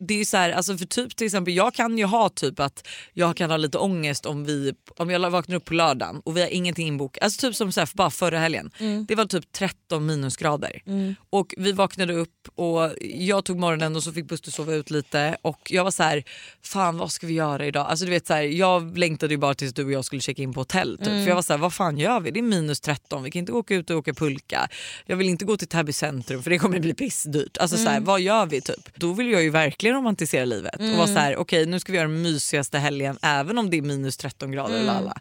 det 0.06 0.20
är 0.20 0.24
så 0.24 0.36
här, 0.36 0.50
alltså 0.50 0.78
för 0.78 0.84
typ 0.84 1.16
till 1.16 1.26
exempel 1.26 1.54
jag 1.54 1.74
kan 1.74 1.98
ju 1.98 2.04
ha 2.04 2.28
typ 2.28 2.60
att 2.60 2.86
jag 3.12 3.36
kan 3.36 3.50
ha 3.50 3.56
lite 3.56 3.78
ångest 3.78 4.26
om 4.26 4.44
vi 4.44 4.74
om 4.96 5.10
jag 5.10 5.30
vaknar 5.30 5.56
upp 5.56 5.64
på 5.64 5.74
lördagen 5.74 6.22
och 6.24 6.36
vi 6.36 6.40
har 6.40 6.48
ingenting 6.48 6.88
inbokat. 6.88 7.24
Alltså 7.24 7.40
typ 7.40 7.56
som 7.56 7.72
så 7.72 7.80
här, 7.80 7.88
bara 7.94 8.10
förra 8.10 8.38
helgen. 8.38 8.70
Mm. 8.78 9.06
Det 9.08 9.14
var 9.14 9.24
typ 9.24 9.52
13 9.52 10.06
minusgrader. 10.06 10.82
Och 11.30 11.54
vi 11.56 11.72
vaknade 11.72 12.14
upp 12.14 12.48
och 12.54 12.90
jag 13.00 13.44
tog 13.44 13.58
morgonen 13.58 13.96
och 13.96 14.02
så 14.02 14.12
fick 14.12 14.28
Buster 14.28 14.50
sova 14.50 14.74
ut 14.74 14.90
lite 14.90 15.36
och 15.42 15.60
jag 15.70 15.84
var 15.84 15.90
så 15.90 16.02
här, 16.02 16.24
fan 16.62 16.98
vad 16.98 17.12
ska 17.12 17.26
vi 17.26 17.34
göra 17.34 17.66
idag? 17.66 17.86
Alltså 17.86 18.04
du 18.04 18.10
vet 18.10 18.26
så 18.26 18.34
här, 18.34 18.42
jag 18.42 18.98
längtade 18.98 19.34
ju 19.34 19.38
bara 19.38 19.54
tills 19.54 19.74
du 19.74 19.84
och 19.84 19.92
jag 19.92 20.04
skulle 20.04 20.20
checka 20.20 20.42
in 20.42 20.52
på 20.52 20.60
hotell. 20.60 20.98
Typ. 20.98 21.06
För 21.06 21.28
jag 21.28 21.34
var 21.34 21.42
så 21.42 21.52
här, 21.52 21.60
vad 21.60 21.74
fan 21.74 21.98
gör 21.98 22.20
vi? 22.20 22.30
Det 22.30 22.40
är 22.40 22.42
minus 22.42 22.80
13, 22.80 23.22
vi 23.22 23.30
kan 23.30 23.40
inte 23.40 23.52
åka 23.52 23.74
ut 23.74 23.90
och 23.90 23.96
åka 23.96 24.14
pulka. 24.14 24.68
Jag 25.06 25.16
vill 25.16 25.28
inte 25.28 25.44
gå 25.44 25.56
till 25.56 25.68
Täby 25.68 25.92
centrum 25.92 26.42
för 26.42 26.50
det 26.50 26.58
kommer 26.58 26.80
bli 26.80 26.94
pissdyrt. 26.94 27.58
Alltså 27.58 27.76
så 27.76 27.88
här, 27.88 28.00
vad 28.00 28.20
gör 28.20 28.46
vi 28.46 28.60
typ? 28.60 28.94
Då 28.94 29.12
vill 29.12 29.30
jag 29.30 29.42
ju 29.42 29.50
verkligen 29.50 29.93
romantisera 29.94 30.44
livet 30.44 30.74
och 30.80 30.96
vara 30.96 31.06
så 31.06 31.18
här, 31.18 31.36
okej 31.36 31.66
nu 31.66 31.80
ska 31.80 31.92
vi 31.92 31.98
göra 31.98 32.08
den 32.08 32.22
mysigaste 32.22 32.78
helgen 32.78 33.18
även 33.22 33.58
om 33.58 33.70
det 33.70 33.76
är 33.76 33.82
minus 33.82 34.16
13 34.16 34.52
grader 34.52 34.74
eller 34.80 34.92
alla. 34.92 35.20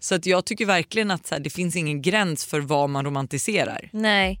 Så 0.00 0.14
att 0.14 0.26
jag 0.26 0.44
tycker 0.44 0.66
verkligen 0.66 1.10
att 1.10 1.26
så 1.26 1.34
här, 1.34 1.42
det 1.42 1.50
finns 1.50 1.76
ingen 1.76 2.02
gräns 2.02 2.44
för 2.44 2.60
vad 2.60 2.90
man 2.90 3.04
romantiserar. 3.04 3.88
Nej. 3.92 4.40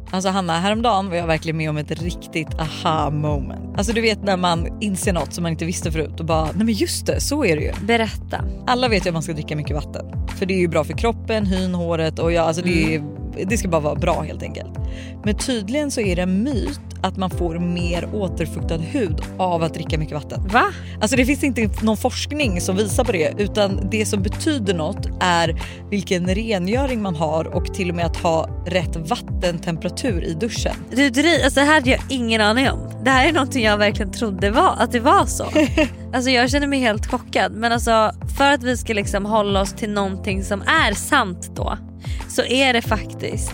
Alltså 0.13 0.29
Hanna, 0.29 0.59
häromdagen 0.59 1.09
var 1.09 1.15
jag 1.15 1.27
verkligen 1.27 1.57
med 1.57 1.69
om 1.69 1.77
ett 1.77 1.91
riktigt 1.91 2.59
aha 2.59 3.09
moment. 3.09 3.77
Alltså 3.77 3.93
du 3.93 4.01
vet 4.01 4.23
när 4.23 4.37
man 4.37 4.81
inser 4.81 5.13
något 5.13 5.33
som 5.33 5.43
man 5.43 5.51
inte 5.51 5.65
visste 5.65 5.91
förut 5.91 6.19
och 6.19 6.25
bara, 6.25 6.45
nej 6.45 6.65
men 6.65 6.73
just 6.73 7.05
det, 7.05 7.21
så 7.21 7.45
är 7.45 7.55
det 7.55 7.61
ju. 7.61 7.73
Berätta. 7.85 8.45
Alla 8.67 8.87
vet 8.87 9.05
ju 9.05 9.09
att 9.09 9.13
man 9.13 9.23
ska 9.23 9.33
dricka 9.33 9.55
mycket 9.55 9.75
vatten. 9.75 10.05
För 10.37 10.45
det 10.45 10.53
är 10.53 10.59
ju 10.59 10.67
bra 10.67 10.83
för 10.83 10.93
kroppen, 10.93 11.45
hyn, 11.45 11.75
håret 11.75 12.19
och 12.19 12.31
ja, 12.31 12.41
alltså 12.41 12.61
det, 12.63 12.95
är, 12.95 13.03
det 13.45 13.57
ska 13.57 13.67
bara 13.67 13.81
vara 13.81 13.95
bra 13.95 14.21
helt 14.21 14.43
enkelt. 14.43 14.71
Men 15.23 15.37
tydligen 15.37 15.91
så 15.91 16.01
är 16.01 16.15
det 16.15 16.21
en 16.21 16.43
myt 16.43 16.90
att 17.03 17.17
man 17.17 17.29
får 17.29 17.59
mer 17.59 18.09
återfuktad 18.15 18.77
hud 18.77 19.21
av 19.37 19.63
att 19.63 19.73
dricka 19.73 19.97
mycket 19.97 20.13
vatten. 20.13 20.47
Va? 20.47 20.63
Alltså 21.01 21.17
det 21.17 21.25
finns 21.25 21.43
inte 21.43 21.69
någon 21.81 21.97
forskning 21.97 22.61
som 22.61 22.75
visar 22.75 23.03
på 23.03 23.11
det 23.11 23.33
utan 23.37 23.87
det 23.91 24.05
som 24.05 24.23
betyder 24.23 24.73
något 24.73 25.07
är 25.19 25.61
vilken 25.89 26.35
rengöring 26.35 27.01
man 27.01 27.15
har 27.15 27.55
och 27.55 27.73
till 27.73 27.89
och 27.89 27.95
med 27.95 28.05
att 28.05 28.17
ha 28.17 28.49
rätt 28.65 28.95
vattentemperatur 28.95 30.23
i 30.23 30.33
duschen. 30.33 30.75
Du 30.91 31.09
dri- 31.09 31.43
alltså 31.43 31.59
det 31.59 31.65
här 31.65 31.73
hade 31.73 31.89
jag 31.89 31.99
ingen 32.09 32.41
aning 32.41 32.69
om. 32.69 32.79
Det 33.03 33.09
här 33.09 33.27
är 33.27 33.33
någonting 33.33 33.63
jag 33.63 33.77
verkligen 33.77 34.11
trodde 34.11 34.51
var, 34.51 34.75
att 34.79 34.91
det 34.91 34.99
var 34.99 35.25
så. 35.25 35.45
alltså 36.13 36.29
jag 36.29 36.49
känner 36.49 36.67
mig 36.67 36.79
helt 36.79 37.05
chockad 37.11 37.51
men 37.51 37.71
alltså 37.71 38.11
för 38.37 38.51
att 38.51 38.63
vi 38.63 38.77
ska 38.77 38.93
liksom 38.93 39.25
hålla 39.25 39.61
oss 39.61 39.73
till 39.73 39.89
någonting 39.89 40.43
som 40.43 40.61
är 40.61 40.93
sant 40.93 41.51
då 41.55 41.77
så 42.29 42.43
är 42.43 42.73
det 42.73 42.81
faktiskt 42.81 43.53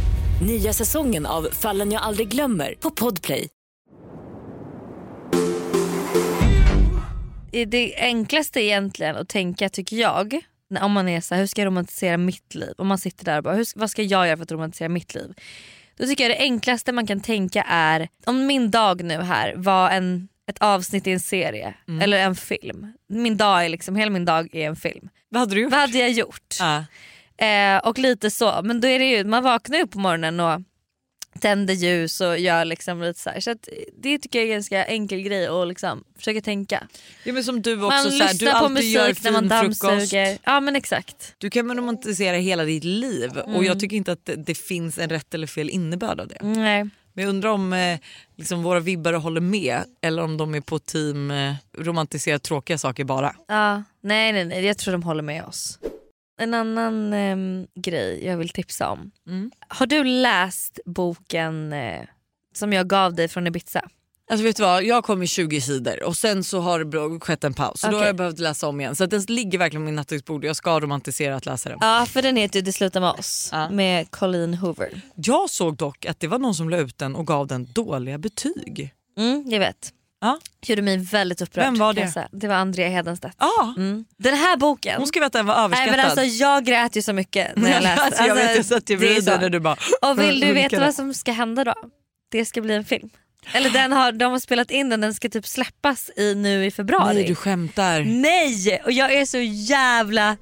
Nya 0.41 0.73
säsongen 0.73 1.25
av 1.25 1.47
Fallen 1.51 1.91
jag 1.91 2.01
aldrig 2.01 2.27
glömmer 2.27 2.73
på 2.79 2.91
Podplay. 2.91 3.49
Det 7.67 7.95
enklaste 7.97 8.61
egentligen 8.61 9.15
att 9.15 9.29
tänka 9.29 9.69
tycker 9.69 9.95
jag 9.95 10.39
om 10.81 10.91
man 10.91 11.09
är 11.09 11.21
så 11.21 11.35
här, 11.35 11.41
hur 11.41 11.47
ska 11.47 11.61
jag 11.61 11.65
romantisera 11.65 12.17
mitt 12.17 12.55
liv? 12.55 12.73
Om 12.77 12.87
man 12.87 12.97
sitter 12.97 13.25
där 13.25 13.37
och 13.37 13.43
bara, 13.43 13.55
hur, 13.55 13.67
vad 13.75 13.91
ska 13.91 14.01
jag 14.01 14.27
göra 14.27 14.37
för 14.37 14.43
att 14.43 14.51
romantisera 14.51 14.89
mitt 14.89 15.15
liv? 15.15 15.33
Då 15.97 16.05
tycker 16.05 16.23
jag 16.23 16.31
det 16.31 16.43
enklaste 16.43 16.91
man 16.91 17.07
kan 17.07 17.21
tänka 17.21 17.63
är 17.67 18.07
om 18.25 18.47
min 18.47 18.71
dag 18.71 19.03
nu 19.03 19.17
här 19.21 19.53
var 19.55 19.89
en, 19.89 20.27
ett 20.49 20.61
avsnitt 20.61 21.07
i 21.07 21.11
en 21.11 21.19
serie 21.19 21.73
eller 22.01 22.17
en 22.17 22.35
film. 22.35 22.93
Min 23.09 23.37
dag 23.37 23.65
är 23.65 23.69
liksom, 23.69 23.95
hela 23.95 24.11
min 24.11 24.25
dag 24.25 24.55
är 24.55 24.67
en 24.67 24.75
film. 24.75 25.09
Vad 25.29 25.39
hade 25.39 25.55
du 25.55 25.61
gjort? 25.61 25.71
Vad 25.71 25.79
hade 25.79 25.97
jag 25.97 26.11
gjort? 26.11 26.55
Ja. 26.59 26.83
Eh, 27.41 27.77
och 27.77 27.99
lite 27.99 28.31
så, 28.31 28.61
men 28.63 28.81
då 28.81 28.87
är 28.87 28.99
det 28.99 29.05
ju, 29.05 29.23
man 29.23 29.43
vaknar 29.43 29.81
upp 29.81 29.91
på 29.91 29.99
morgonen 29.99 30.39
och 30.39 30.61
tänder 31.39 31.73
ljus 31.73 32.21
och 32.21 32.39
gör 32.39 32.65
liksom 32.65 33.01
lite 33.01 33.19
så 33.19 33.29
här. 33.29 33.39
Så 33.39 33.55
det 33.97 34.19
tycker 34.19 34.39
jag 34.39 34.43
är 34.43 34.51
en 34.51 34.55
ganska 34.55 34.85
enkel 34.85 35.21
grej 35.21 35.47
att 35.47 35.67
liksom 35.67 36.03
försöka 36.17 36.41
tänka. 36.41 36.87
Ja, 37.23 37.33
men 37.33 37.43
som 37.43 37.61
du 37.61 37.73
också 37.73 37.87
Man 37.87 38.03
så 38.03 38.09
här, 38.09 38.17
du 38.17 38.33
lyssnar 38.33 38.51
på 38.51 38.65
alltid 38.65 38.83
gör 38.85 39.07
musik 39.07 39.23
när 39.23 39.31
man 39.31 39.49
frukost. 39.49 39.81
dammsuger. 39.81 40.37
Ja 40.43 40.59
men 40.59 40.75
exakt. 40.75 41.35
Du 41.37 41.49
kan 41.49 41.77
romantisera 41.77 42.37
hela 42.37 42.63
ditt 42.63 42.83
liv 42.83 43.37
och 43.37 43.63
jag 43.63 43.79
tycker 43.79 43.95
inte 43.95 44.11
att 44.11 44.25
det, 44.25 44.35
det 44.35 44.55
finns 44.55 44.97
en 44.97 45.09
rätt 45.09 45.33
eller 45.33 45.47
fel 45.47 45.69
innebörd 45.69 46.19
av 46.19 46.27
det. 46.27 46.37
Nej. 46.41 46.89
Men 47.13 47.23
jag 47.23 47.29
undrar 47.29 47.49
om 47.49 47.73
eh, 47.73 47.99
liksom 48.35 48.63
våra 48.63 48.79
vibbare 48.79 49.15
håller 49.15 49.41
med 49.41 49.83
eller 50.01 50.23
om 50.23 50.37
de 50.37 50.55
är 50.55 50.61
på 50.61 50.79
team 50.79 51.31
eh, 51.31 51.53
romantisera 51.77 52.39
tråkiga 52.39 52.77
saker 52.77 53.03
bara. 53.03 53.35
Ja, 53.47 53.83
nej, 54.01 54.33
nej, 54.33 54.45
nej, 54.45 54.65
jag 54.65 54.77
tror 54.77 54.91
de 54.91 55.03
håller 55.03 55.23
med 55.23 55.43
oss. 55.43 55.79
En 56.41 56.53
annan 56.53 57.13
ehm, 57.13 57.67
grej 57.75 58.25
jag 58.25 58.37
vill 58.37 58.49
tipsa 58.49 58.89
om. 58.89 59.11
Mm. 59.27 59.51
Har 59.67 59.85
du 59.85 60.03
läst 60.03 60.79
boken 60.85 61.73
eh, 61.73 62.01
som 62.55 62.73
jag 62.73 62.87
gav 62.87 63.13
dig 63.15 63.27
från 63.27 63.47
Ibiza? 63.47 63.81
Alltså 64.31 64.43
vet 64.43 64.57
du 64.57 64.63
vad, 64.63 64.83
jag 64.83 65.03
kom 65.03 65.23
i 65.23 65.27
20 65.27 65.61
sidor 65.61 66.03
och 66.03 66.17
sen 66.17 66.43
så 66.43 66.59
har 66.59 66.83
det 66.83 67.19
skett 67.19 67.43
en 67.43 67.53
paus 67.53 67.79
så 67.81 67.91
då 67.91 67.97
har 67.97 68.05
jag 68.05 68.15
behövt 68.15 68.39
läsa 68.39 68.67
om 68.67 68.81
igen. 68.81 68.95
Så 68.95 69.05
den 69.05 69.21
ligger 69.21 69.57
verkligen 69.57 69.81
på 69.81 69.85
min 69.85 69.95
nattduksbord 69.95 70.43
och 70.43 70.49
jag 70.49 70.55
ska 70.55 70.79
romantisera 70.79 71.35
att 71.35 71.45
läsa 71.45 71.69
den. 71.69 71.77
Ja 71.81 72.05
för 72.09 72.21
den 72.21 72.35
heter 72.35 72.59
ju 72.59 72.63
Det 72.65 72.73
slutar 72.73 73.01
med 73.01 73.09
oss 73.09 73.49
Ja. 73.51 73.69
med 73.69 74.11
Colleen 74.11 74.53
Hoover. 74.53 75.01
Jag 75.15 75.49
såg 75.49 75.77
dock 75.77 76.05
att 76.05 76.19
det 76.19 76.27
var 76.27 76.39
någon 76.39 76.55
som 76.55 76.69
la 76.69 76.77
ut 76.77 76.97
den 76.97 77.15
och 77.15 77.27
gav 77.27 77.47
den 77.47 77.67
dåliga 77.73 78.17
betyg. 78.17 78.93
Mm, 79.17 79.43
jag 79.47 79.59
vet. 79.59 79.93
Ja. 80.21 80.39
gjorde 80.65 80.81
mig 80.81 80.97
väldigt 80.97 81.41
upprörd. 81.41 81.65
Vem 81.65 81.75
var 81.75 81.93
det? 81.93 82.27
Det 82.31 82.47
var 82.47 82.55
Andrea 82.55 82.89
Hedenstedt. 82.89 83.35
Ja, 83.39 83.73
Mm. 83.77 84.05
Den 84.17 84.33
här 84.35 84.57
boken. 84.57 84.95
hon 84.97 85.07
skrev 85.07 85.23
att 85.23 85.33
den 85.33 85.45
var 85.45 85.55
Nej, 85.55 85.65
överskattad. 85.65 85.91
men 85.97 86.05
alltså, 86.05 86.23
jag 86.23 86.65
grät 86.65 86.95
ju 86.97 87.01
så 87.01 87.13
mycket 87.13 87.55
när 87.55 87.71
jag 87.71 87.83
läste. 87.83 88.01
alltså, 88.05 88.23
jag 88.23 88.35
vet, 88.35 88.55
jag 88.55 88.65
satt 88.65 88.89
ju 88.89 88.97
bredvid 88.97 89.25
dig 89.25 89.39
när 89.39 89.49
du 89.49 89.59
bara... 89.59 89.75
Och 90.01 90.19
vill 90.19 90.39
du 90.39 90.53
veta 90.53 90.79
vad 90.79 90.95
som 90.95 91.13
ska 91.13 91.31
hända 91.31 91.63
då? 91.63 91.73
Det 92.31 92.45
ska 92.45 92.61
bli 92.61 92.73
en 92.75 92.85
film. 92.85 93.09
Eller 93.53 93.69
den 93.69 93.91
har, 93.91 94.11
de 94.11 94.31
har 94.31 94.39
spelat 94.39 94.71
in 94.71 94.89
den, 94.89 95.01
den 95.01 95.13
ska 95.13 95.29
typ 95.29 95.47
släppas 95.47 96.09
i, 96.15 96.35
nu 96.35 96.65
i 96.65 96.71
februari. 96.71 97.13
Nej 97.13 97.23
du 97.27 97.35
skämtar. 97.35 98.01
Nej! 98.01 98.81
Och 98.85 98.91
jag 98.91 99.13
är 99.13 99.25
så 99.25 99.37
jävla 99.37 100.37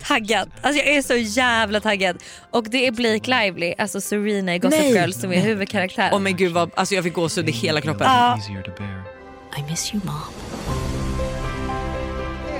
taggad. 0.00 0.50
Alltså 0.62 0.82
jag 0.84 0.94
är 0.96 1.02
så 1.02 1.14
jävla 1.14 1.80
taggad. 1.80 2.16
Och 2.50 2.70
det 2.70 2.86
är 2.86 2.90
Blake 2.92 3.30
Lively, 3.30 3.74
alltså 3.78 4.00
Serena 4.00 4.54
i 4.54 4.58
Gossip 4.58 4.80
Nej. 4.80 4.92
Girl 4.92 5.10
som 5.10 5.32
är 5.32 5.40
huvudkaraktär. 5.40 6.10
Åh 6.12 6.20
men 6.20 6.36
gud 6.36 6.52
vad, 6.52 6.70
alltså 6.74 6.94
jag 6.94 7.04
fick 7.04 7.14
gåshud 7.14 7.48
i 7.48 7.52
hela 7.52 7.80
kroppen. 7.80 8.06
Ja. 8.06 8.38
I 9.58 9.62
miss 9.70 9.92
you 9.94 10.00
mom. 10.04 10.32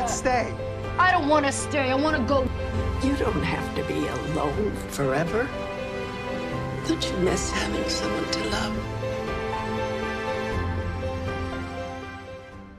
stay. 0.09 0.47
I 0.99 1.13
don't 1.13 1.29
want 1.29 1.47
to 1.47 1.53
stay. 1.53 1.91
I 1.91 1.95
want 1.95 2.17
to 2.17 2.23
go. 2.35 2.45
You 3.05 3.15
don't 3.17 3.45
have 3.45 3.77
to 3.77 3.83
be 3.89 4.09
alone 4.09 4.73
forever. 4.91 5.47
Don't 6.89 7.05
you 7.11 7.19
miss 7.31 7.51
having 7.53 7.89
someone 7.89 8.25
to 8.33 8.39
love? 8.45 8.75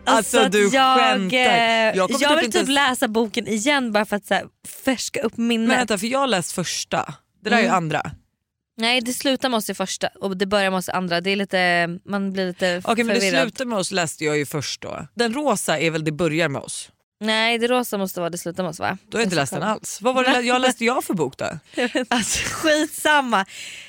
Alltså, 0.07 0.39
att 0.39 0.51
du 0.51 0.67
jag, 0.67 0.97
skämtar. 0.99 1.37
eh, 1.37 1.43
Jag 1.45 1.95
Jag, 1.95 2.07
kommer 2.09 2.19
typ 2.19 2.29
vill 2.29 2.45
inte 2.45 2.45
typ 2.45 2.55
ens- 2.55 2.69
läsa 2.69 3.07
boken 3.07 3.47
igen 3.47 3.91
bara 3.91 4.05
för 4.05 4.15
att 4.15 4.25
så 4.25 4.33
här, 4.33 4.43
färska 4.85 5.19
upp 5.21 5.37
minnet. 5.37 5.67
Men 5.67 5.77
vänta 5.77 5.97
för 5.97 6.07
jag 6.07 6.19
har 6.19 6.27
läst 6.27 6.51
första. 6.51 7.13
Det 7.43 7.49
där 7.49 7.57
är 7.57 7.61
ju 7.61 7.65
Mm. 7.67 7.77
andra. 7.77 8.11
Nej 8.77 9.01
det 9.01 9.13
slutar 9.13 9.49
med 9.49 9.57
oss 9.57 9.69
i 9.69 9.73
första 9.73 10.07
och 10.21 10.37
det 10.37 10.45
börjar 10.45 10.71
med 10.71 10.77
oss 10.77 10.87
i 10.89 10.91
andra. 10.91 11.21
Det 11.21 11.29
är 11.29 11.35
lite, 11.35 11.87
man 12.05 12.33
blir 12.33 12.47
lite 12.47 12.81
Okej 12.83 13.03
men 13.03 13.15
det 13.15 13.21
förvirrad. 13.21 13.41
slutar 13.41 13.65
med 13.65 13.77
oss 13.77 13.91
läste 13.91 14.25
jag 14.25 14.37
ju 14.37 14.45
först 14.45 14.81
då. 14.81 15.07
Den 15.13 15.33
rosa 15.33 15.79
är 15.79 15.91
väl 15.91 16.03
det 16.03 16.11
börjar 16.11 16.49
med 16.49 16.61
oss? 16.61 16.89
Nej 17.19 17.57
det 17.57 17.67
rosa 17.67 17.97
måste 17.97 18.19
vara 18.19 18.29
det 18.29 18.37
slutar 18.37 18.63
med 18.63 18.69
oss 18.69 18.79
va? 18.79 18.97
Du 19.09 19.17
har 19.17 19.23
inte 19.23 19.35
läst 19.35 19.53
den 19.53 19.63
alls. 19.63 20.01
Vad 20.01 20.15
var 20.15 20.23
det 20.23 20.41
jag 20.41 20.61
läste 20.61 20.85
jag 20.85 21.03
för 21.03 21.13
bok 21.13 21.37
då? 21.37 21.45
Alltså, 22.07 22.39
Skitsamma. 22.49 23.45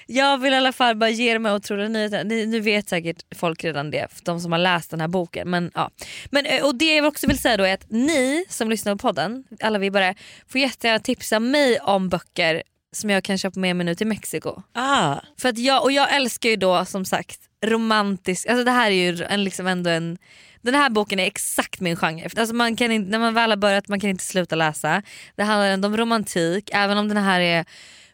Jag 0.07 0.39
vill 0.39 0.53
i 0.53 0.57
alla 0.57 0.73
fall 0.73 0.97
bara 0.97 1.11
ge 1.11 1.35
de 1.35 1.45
här 1.45 1.55
otroliga 1.55 1.89
nyheterna. 1.89 2.23
Ni- 2.23 2.47
Nu 2.47 2.61
vet 2.61 2.89
säkert 2.89 3.23
folk 3.37 3.65
redan 3.65 3.91
det, 3.91 4.07
för 4.13 4.25
de 4.25 4.41
som 4.41 4.53
har 4.53 4.59
läst 4.59 4.91
den 4.91 5.01
här 5.01 5.09
boken. 5.09 5.51
Men, 5.51 5.71
ja. 5.75 5.91
men, 6.31 6.47
eh, 6.47 6.65
och 6.65 6.75
Det 6.75 6.95
jag 6.97 7.05
också 7.07 7.27
vill 7.27 7.39
säga 7.39 7.57
då 7.57 7.65
är 7.65 7.75
att 7.75 7.91
ni 7.91 8.45
som 8.49 8.71
lyssnar 8.71 8.93
på 8.95 8.99
podden, 8.99 9.45
alla 9.61 9.79
vi 9.79 9.91
bara 9.91 10.15
får 10.49 10.61
jättegärna 10.61 10.99
tipsa 11.01 11.41
mig 11.41 11.79
om 11.81 12.09
böcker 12.09 12.63
som 12.93 13.11
jag 13.11 13.25
kan 13.25 13.39
köpa 13.39 13.61
med 13.61 13.77
mig 13.77 13.87
nu 13.87 13.95
till 13.95 14.07
Mexiko. 14.07 14.63
ah. 14.73 15.17
För 15.39 15.49
att 15.49 15.59
jag, 15.59 15.83
och 15.83 15.93
jag 15.93 16.15
älskar 16.15 16.49
ju 16.49 16.57
då 16.57 16.85
som 16.85 17.05
sagt 17.05 17.41
romantisk, 17.65 18.47
alltså 18.47 18.65
det 18.65 18.71
här 18.71 18.91
är 18.91 18.95
ju 19.13 19.25
en, 19.25 19.45
liksom 19.45 19.67
ändå 19.67 19.91
en 19.91 20.19
den 20.63 20.75
här 20.75 20.91
boken 20.91 21.21
är 21.21 21.27
exakt 21.27 21.81
min 21.81 21.97
genre. 21.97 22.31
Alltså 22.37 22.55
man 22.55 22.77
kan 22.77 22.93
inte, 22.93 23.11
när 23.11 23.19
man 23.19 23.35
väl 23.35 23.51
har 23.51 23.57
börjat 23.57 23.89
man 23.89 24.01
kan 24.01 24.11
inte 24.11 24.25
sluta 24.25 24.57
läsa. 24.57 25.03
Det 25.37 25.43
handlar 25.43 25.69
ändå 25.69 25.89
om 25.89 25.97
romantik, 25.97 26.71
även 26.73 26.99
om 26.99 27.09
den 27.09 27.17
här 27.17 27.41
är 27.41 27.65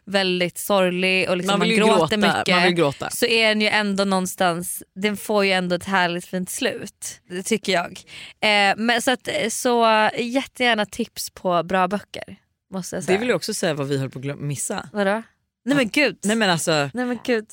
väldigt 0.05 0.57
sorglig 0.57 1.29
och 1.29 1.37
liksom 1.37 1.59
Man 1.59 1.67
man, 1.67 1.77
gråter 1.77 1.97
gråta, 1.97 2.17
mycket. 2.17 2.55
man 2.55 2.63
vill 2.63 2.73
gråta. 2.73 3.09
Så 3.09 3.25
är 3.25 3.49
den 3.49 3.61
ju 3.61 3.67
ändå 3.67 4.03
någonstans, 4.03 4.83
den 4.95 5.17
får 5.17 5.45
ju 5.45 5.51
ändå 5.51 5.75
ett 5.75 5.85
härligt 5.85 6.25
fint 6.25 6.49
slut. 6.49 7.21
Det 7.29 7.43
tycker 7.43 7.73
jag. 7.73 7.99
Eh, 8.39 8.75
men 8.77 9.01
så, 9.01 9.11
att, 9.11 9.29
så 9.49 10.09
jättegärna 10.17 10.85
tips 10.85 11.29
på 11.29 11.63
bra 11.63 11.87
böcker. 11.87 12.37
Måste 12.73 12.95
jag 12.95 13.03
säga. 13.03 13.15
Det 13.15 13.19
vill 13.19 13.29
jag 13.29 13.35
också 13.35 13.53
säga 13.53 13.73
vad 13.73 13.87
vi 13.87 13.97
höll 13.97 14.09
på 14.09 14.19
att 14.19 14.39
missa. 14.39 14.89
Vadå? 14.93 15.23
Nej 15.65 15.77
men 15.77 15.89
gud. 15.89 16.17
Nej 16.23 16.35
men 16.35 16.49
alltså 16.49 16.71
Nej 16.93 17.05
men 17.05 17.19
gud. 17.25 17.45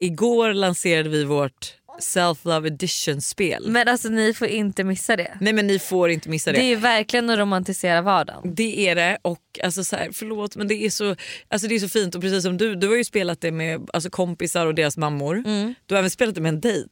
igår 0.00 0.52
lanserade 0.52 1.08
vi 1.08 1.24
vårt 1.24 1.74
Self-Love 2.00 2.66
Edition-spel. 2.66 3.64
Men 3.68 3.88
alltså 3.88 4.08
ni 4.08 4.34
får 4.34 4.48
inte 4.48 4.84
missa 4.84 5.16
det. 5.16 5.38
Nej 5.40 5.52
men 5.52 5.66
ni 5.66 5.78
får 5.78 6.10
inte 6.10 6.28
missa 6.28 6.52
Det 6.52 6.58
det. 6.58 6.72
är 6.72 6.76
verkligen 6.76 7.30
att 7.30 7.38
romantisera 7.38 8.02
vardagen. 8.02 8.54
Det 8.54 8.88
är 8.88 8.94
det 8.94 9.18
och 9.22 9.38
alltså 9.62 9.84
så 9.84 9.96
här, 9.96 10.08
förlåt 10.12 10.56
men 10.56 10.68
det 10.68 10.74
är, 10.84 10.90
så, 10.90 11.16
alltså 11.48 11.68
det 11.68 11.74
är 11.74 11.78
så 11.78 11.88
fint 11.88 12.14
och 12.14 12.20
precis 12.20 12.42
som 12.42 12.56
du, 12.56 12.74
du 12.74 12.88
har 12.88 12.96
ju 12.96 13.04
spelat 13.04 13.40
det 13.40 13.50
med 13.52 13.88
alltså 13.92 14.10
kompisar 14.10 14.66
och 14.66 14.74
deras 14.74 14.96
mammor. 14.96 15.42
Du 15.86 15.94
har 15.94 15.98
även 15.98 16.10
spelat 16.10 16.34
det 16.34 16.40
med 16.40 16.48
en 16.48 16.60
dejt. 16.60 16.88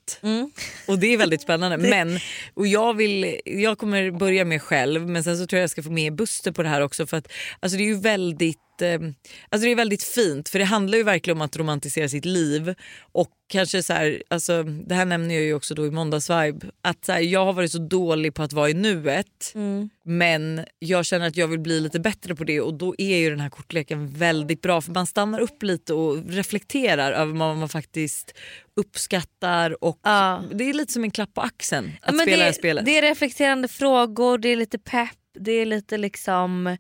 Och 0.87 0.99
det 0.99 1.12
är 1.12 1.17
väldigt 1.17 1.43
spännande. 1.43 1.77
Men, 1.88 2.19
och 2.55 2.66
jag, 2.66 2.94
vill, 2.94 3.40
jag 3.44 3.79
kommer 3.79 4.11
börja 4.11 4.44
med 4.44 4.62
själv 4.62 5.09
men 5.09 5.25
sen 5.25 5.38
så 5.38 5.47
tror 5.47 5.59
jag 5.59 5.62
jag 5.62 5.71
ska 5.71 5.83
få 5.83 5.90
med 5.90 6.14
Buster 6.14 6.53
på 6.53 6.62
det 6.62 6.68
här 6.68 6.81
också 6.81 7.07
för 7.07 7.16
att 7.16 7.29
alltså 7.61 7.79
det 7.79 7.85
är 7.85 7.87
ju 7.88 8.01
väldigt 8.01 8.59
eh, 8.83 9.01
Alltså 9.49 9.64
det 9.67 9.71
är 9.73 9.77
väldigt 9.77 10.03
fint 10.03 10.49
för 10.49 10.59
det 10.59 10.64
handlar 10.64 10.99
ju 10.99 11.05
verkligen 11.05 11.37
om 11.38 11.43
att 11.43 11.57
romantisera 11.57 12.09
sitt 12.09 12.25
liv 12.25 12.75
och 13.12 13.29
kanske 13.51 13.83
så 13.83 13.93
här, 13.93 14.23
alltså, 14.31 14.62
det 14.62 14.95
här 14.95 15.05
nämner 15.05 15.35
jag 15.35 15.45
ju 15.45 15.55
också 15.55 15.75
då 15.75 15.87
i 15.87 15.91
måndagsvibe 15.91 16.67
att 16.83 17.05
så 17.05 17.12
här, 17.12 17.21
jag 17.21 17.45
har 17.45 17.53
varit 17.53 17.73
så 17.73 17.79
dålig 17.79 18.35
på 18.35 18.43
att 18.43 18.53
vara 18.53 18.71
i 18.71 18.75
nuet 18.75 19.55
men 20.05 20.64
jag 20.79 21.05
känner 21.07 21.27
att 21.29 21.37
jag 21.37 21.49
vill 21.49 21.59
bli 21.61 21.81
lite 21.81 22.01
bättre 22.01 22.35
på 22.35 22.45
det 22.45 22.61
och 22.61 22.75
då 22.75 22.95
är 22.99 23.17
ju 23.17 23.31
den 23.31 23.41
här 23.41 23.51
kortleken 23.51 24.09
väldigt 24.09 24.62
bra 24.62 24.81
för 24.81 24.93
man 24.93 25.07
stannar 25.07 25.41
upp 25.41 25.62
lite 25.62 25.95
och 25.95 26.25
reflekterar 26.29 27.12
över 27.12 27.33
vad 27.33 27.57
man 27.57 27.69
faktiskt 27.69 28.35
uppskattar 28.77 29.85
och 29.85 30.01
Ja. 30.03 30.43
det 30.53 30.64
är 30.64 30.73
lite 30.75 30.93
som 30.93 31.05
en 31.05 31.11
klapp 31.11 31.35
på 31.35 31.41
axeln 31.41 31.93
att 32.03 32.14
Men 32.14 32.27
spela 32.27 32.45
det 32.45 32.51
det, 32.51 32.55
spelet. 32.55 32.85
det 32.85 32.99
är 32.99 33.03
reflekterande 33.03 33.69
frågor, 33.69 34.38
det 34.38 34.49
är 34.49 34.57
lite 34.57 34.79
pepp, 34.79 35.11
det 35.41 35.53
är 35.53 35.67
lite 35.67 35.99
liksom 35.99 36.77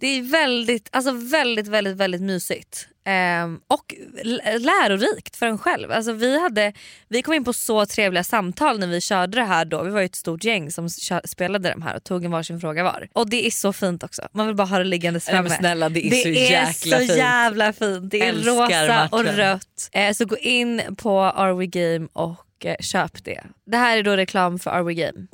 det 0.00 0.06
är 0.06 0.22
väldigt, 0.22 0.88
alltså 0.92 1.10
väldigt, 1.12 1.68
väldigt, 1.68 1.96
väldigt 1.96 2.20
mysigt. 2.22 2.88
Ehm, 3.08 3.60
och 3.68 3.94
lärorikt 4.58 5.36
för 5.36 5.46
en 5.46 5.58
själv. 5.58 5.92
Alltså 5.92 6.12
vi, 6.12 6.40
hade, 6.40 6.72
vi 7.08 7.22
kom 7.22 7.34
in 7.34 7.44
på 7.44 7.52
så 7.52 7.86
trevliga 7.86 8.24
samtal 8.24 8.78
när 8.78 8.86
vi 8.86 9.00
körde 9.00 9.36
det 9.38 9.44
här 9.44 9.64
då. 9.64 9.82
Vi 9.82 9.90
var 9.90 10.00
ju 10.00 10.06
ett 10.06 10.14
stort 10.14 10.44
gäng 10.44 10.70
som 10.70 10.88
spelade 11.24 11.70
de 11.70 11.82
här 11.82 11.96
och 11.96 12.04
tog 12.04 12.24
en 12.24 12.30
varsin 12.30 12.60
fråga 12.60 12.82
var. 12.84 13.08
Och 13.12 13.30
det 13.30 13.46
är 13.46 13.50
så 13.50 13.72
fint 13.72 14.04
också. 14.04 14.22
Man 14.32 14.46
vill 14.46 14.56
bara 14.56 14.66
ha 14.66 14.78
det 14.78 14.84
liggandes 14.84 15.26
Nej, 15.26 15.34
framme. 15.34 15.50
snälla, 15.50 15.88
det 15.88 16.06
är 16.06 16.10
det 16.10 16.16
så 16.22 16.28
är 16.28 16.32
jäkla 16.50 16.96
så 16.96 17.06
fint. 17.06 17.16
jävla 17.16 17.72
fint. 17.72 18.10
Det 18.10 18.20
är 18.22 18.28
Älskar 18.28 18.52
rosa 18.52 19.08
och 19.12 19.24
verkligen. 19.24 19.36
rött. 19.52 19.88
Eh, 19.92 20.12
så 20.12 20.24
gå 20.24 20.36
in 20.38 20.82
på 20.98 21.20
Are 21.20 21.54
We 21.54 21.66
Game 21.66 22.08
och 22.12 22.46
eh, 22.64 22.76
köp 22.80 23.24
det. 23.24 23.40
Det 23.66 23.76
här 23.76 23.98
är 23.98 24.02
då 24.02 24.16
reklam 24.16 24.58
för 24.58 24.70
Are 24.70 24.82
We 24.82 24.94
Game. 24.94 25.26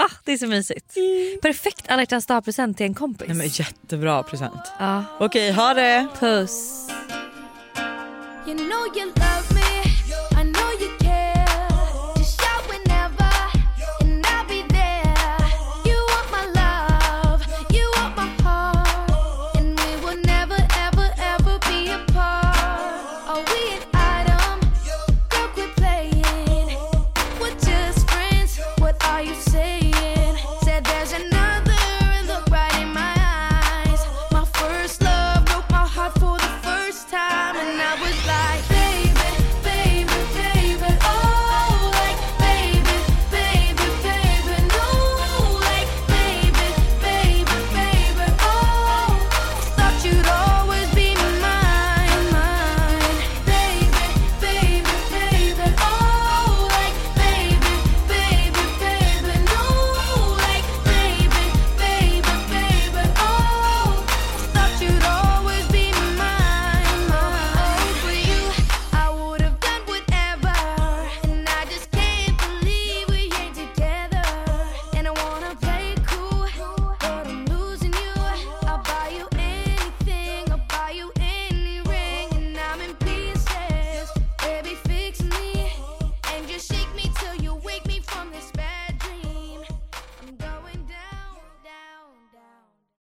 Ah, 0.00 0.10
det 0.24 0.32
är 0.32 0.36
så 0.36 0.46
mysigt. 0.46 0.94
Perfekt 1.42 1.84
alla 1.88 2.02
hjärtans 2.02 2.26
dag-present 2.26 2.76
till 2.76 2.86
en 2.86 2.94
kompis. 2.94 3.28
Nej, 3.28 3.36
men 3.36 3.46
jättebra 3.46 4.22
present. 4.22 4.72
Ja. 4.78 5.04
Okej, 5.18 5.52
ha 5.52 5.74
det! 5.74 6.06
Puss. 6.20 6.88
You 8.46 8.56
know 8.56 8.96
you 8.96 9.12